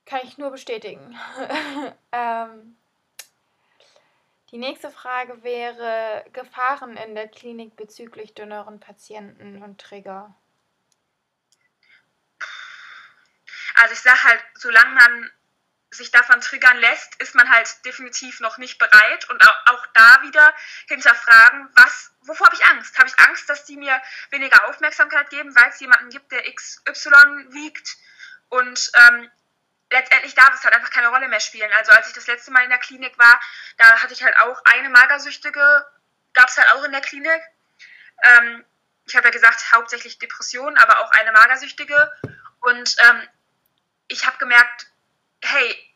[0.05, 1.17] Kann ich nur bestätigen.
[2.11, 2.75] ähm,
[4.51, 10.33] die nächste Frage wäre Gefahren in der Klinik bezüglich dünneren Patienten und Trigger.
[13.75, 15.31] Also ich sage halt, solange man
[15.91, 20.21] sich davon triggern lässt, ist man halt definitiv noch nicht bereit und auch, auch da
[20.21, 20.53] wieder
[20.87, 22.97] hinterfragen, was, wovor habe ich Angst?
[22.97, 27.11] Habe ich Angst, dass die mir weniger Aufmerksamkeit geben, weil es jemanden gibt, der XY
[27.49, 27.97] wiegt
[28.49, 29.31] und ähm,
[29.91, 31.71] letztendlich darf es halt einfach keine Rolle mehr spielen.
[31.73, 33.39] Also als ich das letzte Mal in der Klinik war,
[33.77, 35.85] da hatte ich halt auch eine Magersüchtige,
[36.33, 37.41] gab es halt auch in der Klinik.
[38.23, 38.65] Ähm,
[39.05, 42.11] ich habe ja gesagt, hauptsächlich Depressionen, aber auch eine Magersüchtige
[42.61, 43.27] und ähm,
[44.07, 44.88] ich habe gemerkt,
[45.41, 45.89] hey,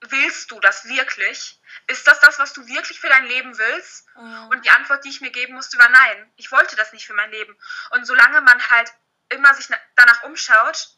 [0.00, 1.60] willst du das wirklich?
[1.86, 4.06] Ist das das, was du wirklich für dein Leben willst?
[4.16, 4.48] Mhm.
[4.48, 6.32] Und die Antwort, die ich mir geben musste, war nein.
[6.36, 7.56] Ich wollte das nicht für mein Leben.
[7.90, 8.92] Und solange man halt
[9.30, 10.90] immer sich danach umschaut,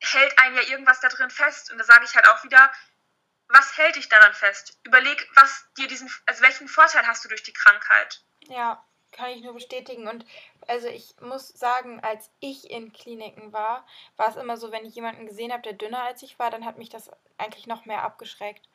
[0.00, 1.70] hält einen ja irgendwas da drin fest.
[1.70, 2.72] Und da sage ich halt auch wieder,
[3.48, 4.78] was hält dich daran fest?
[4.84, 8.22] Überleg, was dir diesen, also welchen Vorteil hast du durch die Krankheit?
[8.48, 10.08] Ja, kann ich nur bestätigen.
[10.08, 10.24] Und
[10.68, 13.86] also ich muss sagen, als ich in Kliniken war,
[14.16, 16.64] war es immer so, wenn ich jemanden gesehen habe, der dünner als ich war, dann
[16.64, 18.68] hat mich das eigentlich noch mehr abgeschreckt.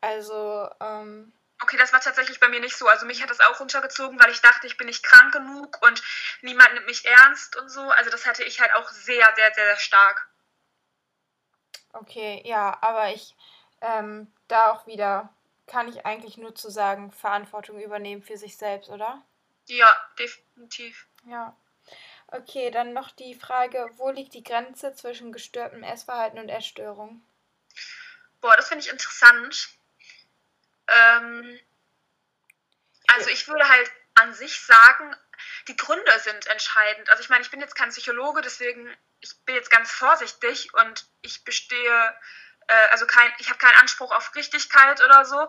[0.00, 1.32] Also, ähm,
[1.62, 2.88] Okay, das war tatsächlich bei mir nicht so.
[2.88, 6.02] Also mich hat das auch runtergezogen, weil ich dachte, ich bin nicht krank genug und
[6.42, 7.82] niemand nimmt mich ernst und so.
[7.82, 10.28] Also das hatte ich halt auch sehr, sehr, sehr, sehr stark.
[11.92, 13.36] Okay, ja, aber ich
[13.80, 15.32] ähm, da auch wieder
[15.66, 19.22] kann ich eigentlich nur zu sagen, Verantwortung übernehmen für sich selbst, oder?
[19.66, 21.06] Ja, definitiv.
[21.26, 21.56] Ja.
[22.28, 27.22] Okay, dann noch die Frage, wo liegt die Grenze zwischen gestörtem Essverhalten und Essstörung?
[28.40, 29.68] Boah, das finde ich interessant.
[30.88, 31.60] Ähm,
[33.08, 35.14] also ich würde halt an sich sagen,
[35.68, 37.10] die Gründe sind entscheidend.
[37.10, 41.06] Also ich meine, ich bin jetzt kein Psychologe, deswegen ich bin jetzt ganz vorsichtig und
[41.20, 42.14] ich bestehe,
[42.66, 45.48] äh, also kein, ich habe keinen Anspruch auf Richtigkeit oder so.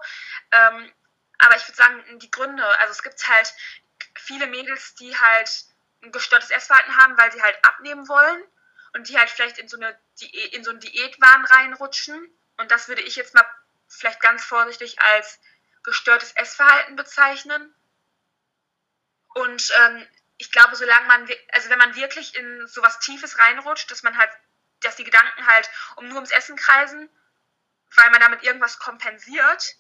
[0.51, 0.93] Ähm,
[1.39, 3.53] aber ich würde sagen, die Gründe, also es gibt halt
[4.15, 5.65] viele Mädels, die halt
[6.01, 8.43] ein gestörtes Essverhalten haben, weil sie halt abnehmen wollen
[8.93, 12.29] und die halt vielleicht in so, eine Diät, in so einen Diätwahn reinrutschen.
[12.57, 13.45] Und das würde ich jetzt mal
[13.87, 15.39] vielleicht ganz vorsichtig als
[15.83, 17.73] gestörtes Essverhalten bezeichnen.
[19.33, 20.07] Und ähm,
[20.37, 24.29] ich glaube, solange man, also wenn man wirklich in sowas Tiefes reinrutscht, dass man halt,
[24.81, 27.09] dass die Gedanken halt um nur ums Essen kreisen,
[27.95, 29.75] weil man damit irgendwas kompensiert,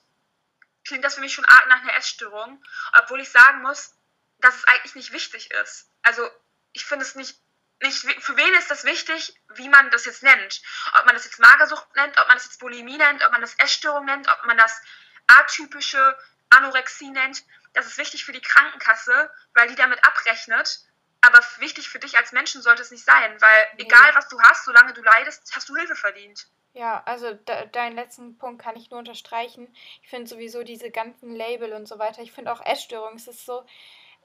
[0.85, 2.63] klingt das für mich schon arg nach einer Essstörung.
[2.93, 3.95] Obwohl ich sagen muss,
[4.43, 5.89] dass es eigentlich nicht wichtig ist.
[6.01, 6.29] Also
[6.73, 7.37] ich finde es nicht
[7.81, 10.61] nicht, für wen ist das wichtig, wie man das jetzt nennt.
[10.97, 13.55] Ob man das jetzt Magersucht nennt, ob man das jetzt Bulimie nennt, ob man das
[13.55, 14.81] Essstörung nennt, ob man das
[15.27, 16.17] atypische
[16.49, 17.43] Anorexie nennt.
[17.73, 20.79] Das ist wichtig für die Krankenkasse, weil die damit abrechnet.
[21.21, 23.83] Aber wichtig für dich als Menschen sollte es nicht sein, weil nee.
[23.83, 26.47] egal was du hast, solange du leidest, hast du Hilfe verdient.
[26.73, 29.73] Ja, also de deinen letzten Punkt kann ich nur unterstreichen.
[30.01, 32.21] Ich finde sowieso diese ganzen Label und so weiter.
[32.21, 33.65] Ich finde auch Essstörung, es ist so,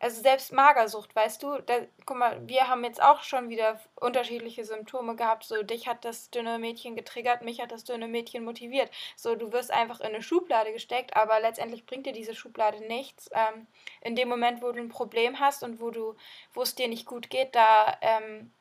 [0.01, 4.65] also selbst Magersucht, weißt du, da, guck mal, wir haben jetzt auch schon wieder unterschiedliche
[4.65, 5.45] Symptome gehabt.
[5.45, 8.91] So, dich hat das dünne Mädchen getriggert, mich hat das dünne Mädchen motiviert.
[9.17, 13.31] So, du wirst einfach in eine Schublade gesteckt, aber letztendlich bringt dir diese Schublade nichts.
[13.33, 13.67] Ähm,
[14.01, 16.17] in dem Moment, wo du ein Problem hast und wo du,
[16.55, 18.53] wo es dir nicht gut geht, da ähm,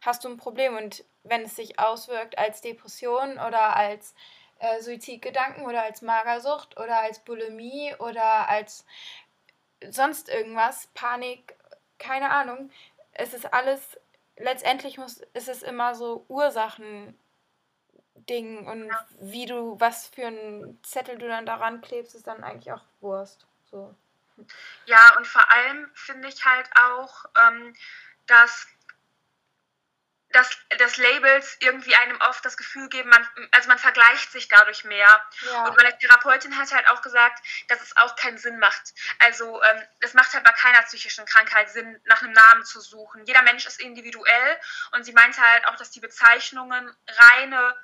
[0.00, 0.76] hast du ein Problem.
[0.76, 4.14] Und wenn es sich auswirkt als Depression oder als
[4.58, 8.86] äh, Suizidgedanken oder als Magersucht oder als Bulimie oder als
[9.90, 11.54] sonst irgendwas, Panik,
[11.98, 12.70] keine Ahnung.
[13.12, 13.98] Es ist alles,
[14.36, 17.18] letztendlich muss, ist es immer so Ursachen.
[18.28, 19.06] Ding und ja.
[19.20, 23.46] wie du, was für einen Zettel du dann daran klebst, ist dann eigentlich auch Wurst.
[23.70, 23.94] So.
[24.86, 27.74] Ja, und vor allem finde ich halt auch, ähm,
[28.26, 28.66] dass
[30.34, 34.82] dass, dass Labels irgendwie einem oft das Gefühl geben, man, also man vergleicht sich dadurch
[34.82, 35.08] mehr.
[35.42, 35.66] Ja.
[35.66, 38.94] Und meine Therapeutin hat halt auch gesagt, dass es auch keinen Sinn macht.
[39.20, 43.24] Also ähm, es macht halt bei keiner psychischen Krankheit Sinn, nach einem Namen zu suchen.
[43.26, 44.60] Jeder Mensch ist individuell
[44.90, 47.76] und sie meinte halt auch, dass die Bezeichnungen reine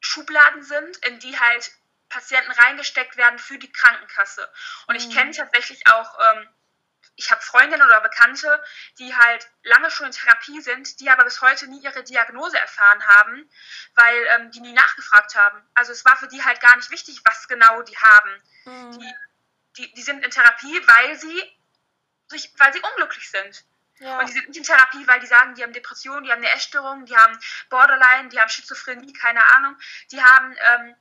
[0.00, 1.72] Schubladen sind, in die halt
[2.08, 4.48] Patienten reingesteckt werden für die Krankenkasse.
[4.86, 5.12] Und ich mhm.
[5.12, 6.48] kenne tatsächlich auch ähm,
[7.16, 8.62] ich habe Freundinnen oder Bekannte,
[8.98, 13.04] die halt lange schon in Therapie sind, die aber bis heute nie ihre Diagnose erfahren
[13.06, 13.50] haben,
[13.94, 15.62] weil ähm, die nie nachgefragt haben.
[15.74, 18.42] Also es war für die halt gar nicht wichtig, was genau die haben.
[18.64, 18.98] Mhm.
[18.98, 19.14] Die,
[19.78, 21.58] die, die sind in Therapie, weil sie,
[22.28, 23.64] sich, weil sie unglücklich sind.
[23.98, 24.18] Ja.
[24.18, 26.52] Und die sind nicht in Therapie, weil die sagen, die haben Depressionen, die haben eine
[26.52, 27.38] Essstörung, die haben
[27.70, 29.76] Borderline, die haben Schizophrenie, keine Ahnung.
[30.12, 30.94] Die haben ähm,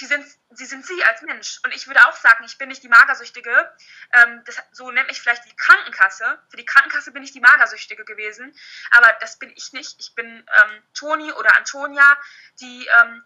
[0.00, 1.60] die sind, sie sind sie als Mensch.
[1.64, 3.72] Und ich würde auch sagen, ich bin nicht die Magersüchtige.
[4.12, 6.38] Ähm, das, so nennt mich vielleicht die Krankenkasse.
[6.50, 8.54] Für die Krankenkasse bin ich die Magersüchtige gewesen.
[8.90, 9.96] Aber das bin ich nicht.
[9.98, 12.16] Ich bin ähm, Toni oder Antonia,
[12.60, 13.24] die ähm,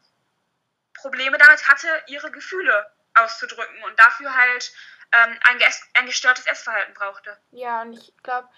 [0.95, 4.73] Probleme damit hatte, ihre Gefühle auszudrücken und dafür halt
[5.12, 5.61] ähm, ein,
[5.95, 7.37] ein gestörtes Essverhalten brauchte.
[7.51, 8.49] Ja, und ich glaube,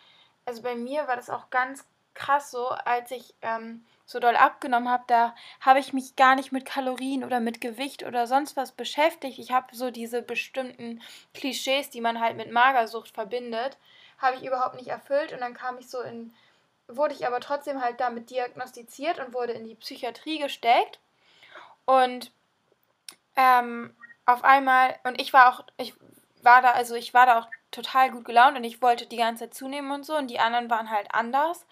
[0.44, 1.84] also bei mir war das auch ganz
[2.14, 6.52] krass so, als ich ähm, so doll abgenommen habe, da habe ich mich gar nicht
[6.52, 9.38] mit Kalorien oder mit Gewicht oder sonst was beschäftigt.
[9.38, 11.00] Ich habe so diese bestimmten
[11.34, 13.78] Klischees, die man halt mit Magersucht verbindet,
[14.18, 15.32] habe ich überhaupt nicht erfüllt.
[15.32, 16.34] Und dann kam ich so in
[16.88, 20.98] wurde ich aber trotzdem halt damit diagnostiziert und wurde in die Psychiatrie gesteckt.
[21.84, 22.30] Und
[23.36, 23.94] ähm,
[24.26, 25.94] auf einmal und ich war auch ich
[26.42, 29.44] war da also ich war da auch total gut gelaunt und ich wollte die ganze
[29.44, 31.66] Zeit zunehmen und so und die anderen waren halt anders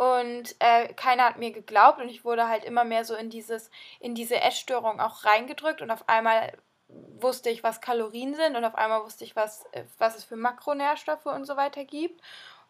[0.00, 3.70] und äh, keiner hat mir geglaubt und ich wurde halt immer mehr so in dieses,
[3.98, 6.56] in diese Essstörung auch reingedrückt und auf einmal
[6.88, 10.36] wusste ich, was Kalorien sind und auf einmal wusste ich, was, äh, was es für
[10.36, 12.18] Makronährstoffe und so weiter gibt.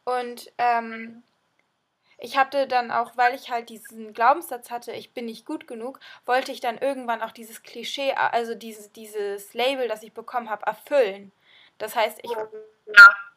[0.03, 1.23] Und ähm,
[2.19, 6.01] ich hatte dann auch, weil ich halt diesen Glaubenssatz hatte, ich bin nicht gut genug,
[6.27, 10.67] wollte ich dann irgendwann auch dieses Klischee, also dieses, dieses Label, das ich bekommen habe,
[10.67, 11.31] erfüllen.
[11.79, 12.49] Das heißt, ich, ja.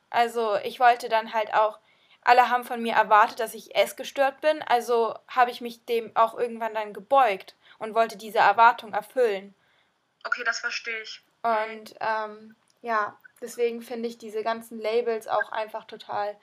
[0.09, 1.77] also ich wollte dann halt auch
[2.25, 6.37] alle haben von mir erwartet, dass ich essgestört bin, also habe ich mich dem auch
[6.37, 9.53] irgendwann dann gebeugt und wollte diese Erwartung erfüllen.
[10.23, 11.21] Okay, das verstehe ich.
[11.41, 16.37] Und ähm, ja, deswegen finde ich diese ganzen Labels auch einfach total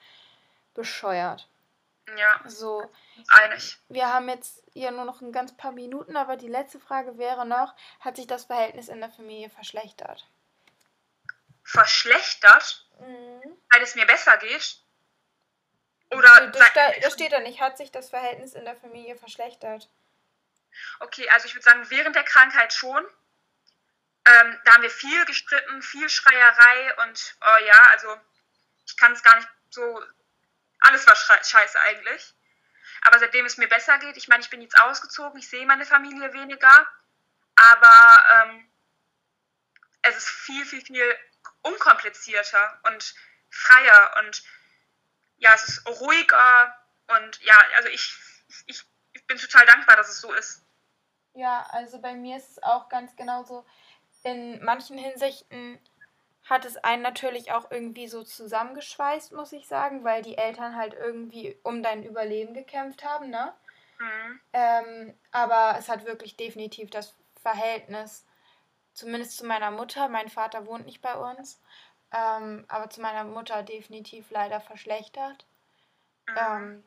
[0.73, 1.47] bescheuert.
[2.17, 2.41] Ja.
[2.45, 2.89] So.
[3.29, 3.77] Einig.
[3.89, 7.45] Wir haben jetzt ja nur noch ein ganz paar Minuten, aber die letzte Frage wäre
[7.45, 10.27] noch: Hat sich das Verhältnis in der Familie verschlechtert?
[11.63, 12.85] Verschlechtert?
[12.99, 13.57] Mhm.
[13.71, 14.80] Weil es mir besser geht?
[16.11, 17.61] Oder das, das steht da nicht.
[17.61, 19.89] Hat sich das Verhältnis in der Familie verschlechtert?
[20.99, 23.03] Okay, also ich würde sagen, während der Krankheit schon.
[24.23, 28.15] Ähm, da haben wir viel gestritten, viel Schreierei und oh ja, also
[28.85, 30.03] ich kann es gar nicht so.
[30.81, 32.33] Alles war scheiße eigentlich.
[33.03, 35.85] Aber seitdem es mir besser geht, ich meine, ich bin jetzt ausgezogen, ich sehe meine
[35.85, 36.87] Familie weniger,
[37.55, 38.71] aber ähm,
[40.03, 41.19] es ist viel, viel, viel
[41.63, 43.15] unkomplizierter und
[43.49, 44.43] freier und
[45.41, 46.73] ja, es ist ruhiger
[47.07, 48.15] und ja, also ich,
[48.67, 48.83] ich,
[49.13, 50.63] ich bin total dankbar, dass es so ist.
[51.33, 53.65] Ja, also bei mir ist es auch ganz genauso.
[54.23, 55.79] In manchen Hinsichten
[56.43, 60.93] hat es einen natürlich auch irgendwie so zusammengeschweißt, muss ich sagen, weil die Eltern halt
[60.93, 63.53] irgendwie um dein Überleben gekämpft haben, ne?
[63.99, 64.41] Mhm.
[64.53, 68.27] Ähm, aber es hat wirklich definitiv das Verhältnis,
[68.93, 71.61] zumindest zu meiner Mutter, mein Vater wohnt nicht bei uns,
[72.11, 75.45] ähm, aber zu meiner Mutter definitiv leider verschlechtert.
[76.27, 76.35] Mhm.
[76.37, 76.83] Ähm,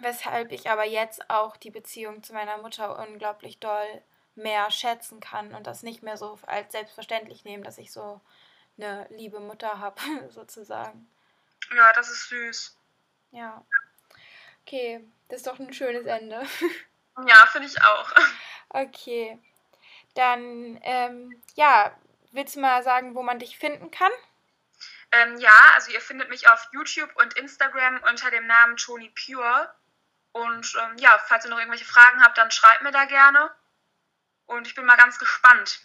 [0.00, 4.02] weshalb ich aber jetzt auch die Beziehung zu meiner Mutter unglaublich doll
[4.34, 8.20] mehr schätzen kann und das nicht mehr so als selbstverständlich nehmen, dass ich so
[8.78, 10.00] eine liebe Mutter habe,
[10.30, 11.08] sozusagen.
[11.74, 12.76] Ja, das ist süß.
[13.32, 13.64] Ja.
[14.62, 16.42] Okay, das ist doch ein schönes Ende.
[17.26, 18.12] Ja, finde ich auch.
[18.70, 19.38] Okay.
[20.14, 21.94] Dann, ähm, ja,
[22.30, 24.12] willst du mal sagen, wo man dich finden kann?
[25.12, 29.74] Ähm, ja, also ihr findet mich auf YouTube und Instagram unter dem Namen Tony Pure.
[30.32, 33.50] Und ähm, ja, falls ihr noch irgendwelche Fragen habt, dann schreibt mir da gerne.
[34.46, 35.80] Und ich bin mal ganz gespannt.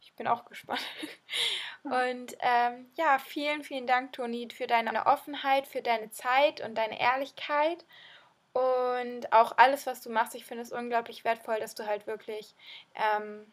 [0.00, 0.84] Ich bin auch gespannt.
[1.82, 6.98] Und ähm, ja, vielen, vielen Dank, Toni, für deine Offenheit, für deine Zeit und deine
[6.98, 7.84] Ehrlichkeit.
[8.54, 12.54] Und auch alles, was du machst, ich finde es unglaublich wertvoll, dass du halt wirklich,
[12.94, 13.52] ähm,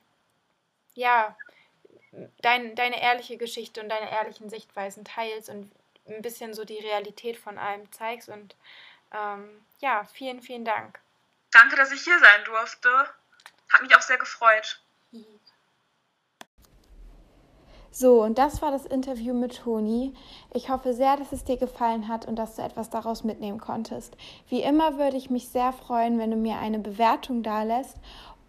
[0.94, 1.36] ja,
[2.42, 5.72] dein, deine ehrliche Geschichte und deine ehrlichen Sichtweisen teilst und
[6.08, 8.30] ein bisschen so die Realität von allem zeigst.
[8.30, 8.56] Und
[9.14, 11.00] ähm, ja, vielen, vielen Dank.
[11.52, 12.90] Danke, dass ich hier sein durfte.
[13.70, 14.82] Hat mich auch sehr gefreut.
[17.94, 20.14] So, und das war das Interview mit Toni.
[20.54, 24.16] Ich hoffe sehr, dass es dir gefallen hat und dass du etwas daraus mitnehmen konntest.
[24.48, 27.98] Wie immer würde ich mich sehr freuen, wenn du mir eine Bewertung dalässt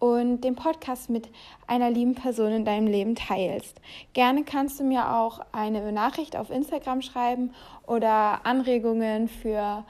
[0.03, 1.29] und den Podcast mit
[1.69, 3.81] einer lieben Person in deinem Leben teilst.
[4.15, 7.55] Gerne kannst du mir auch eine Nachricht auf Instagram schreiben
[7.87, 9.85] oder Anregungen für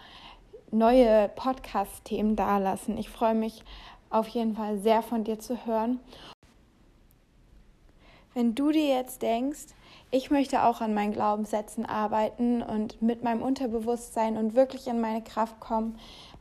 [0.71, 2.99] neue Podcast-Themen dalassen.
[2.99, 3.65] Ich freue mich
[4.11, 5.99] auf jeden Fall sehr von dir zu hören.
[8.35, 9.69] Wenn du dir jetzt denkst,
[10.11, 15.23] ich möchte auch an meinen Glaubenssätzen arbeiten und mit meinem Unterbewusstsein und wirklich in meine
[15.23, 15.99] Kraft kommen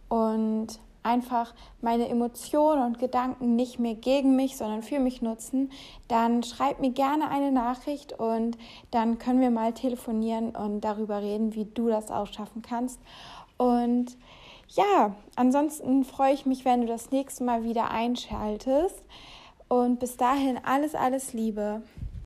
[0.09, 5.71] und einfach meine Emotionen und Gedanken nicht mehr gegen mich, sondern für mich nutzen,
[6.07, 8.57] dann schreib mir gerne eine Nachricht und
[8.91, 12.99] dann können wir mal telefonieren und darüber reden, wie du das auch schaffen kannst.
[13.57, 14.17] Und
[14.69, 19.03] ja, ansonsten freue ich mich, wenn du das nächste Mal wieder einschaltest.
[19.67, 21.81] Und bis dahin alles, alles Liebe.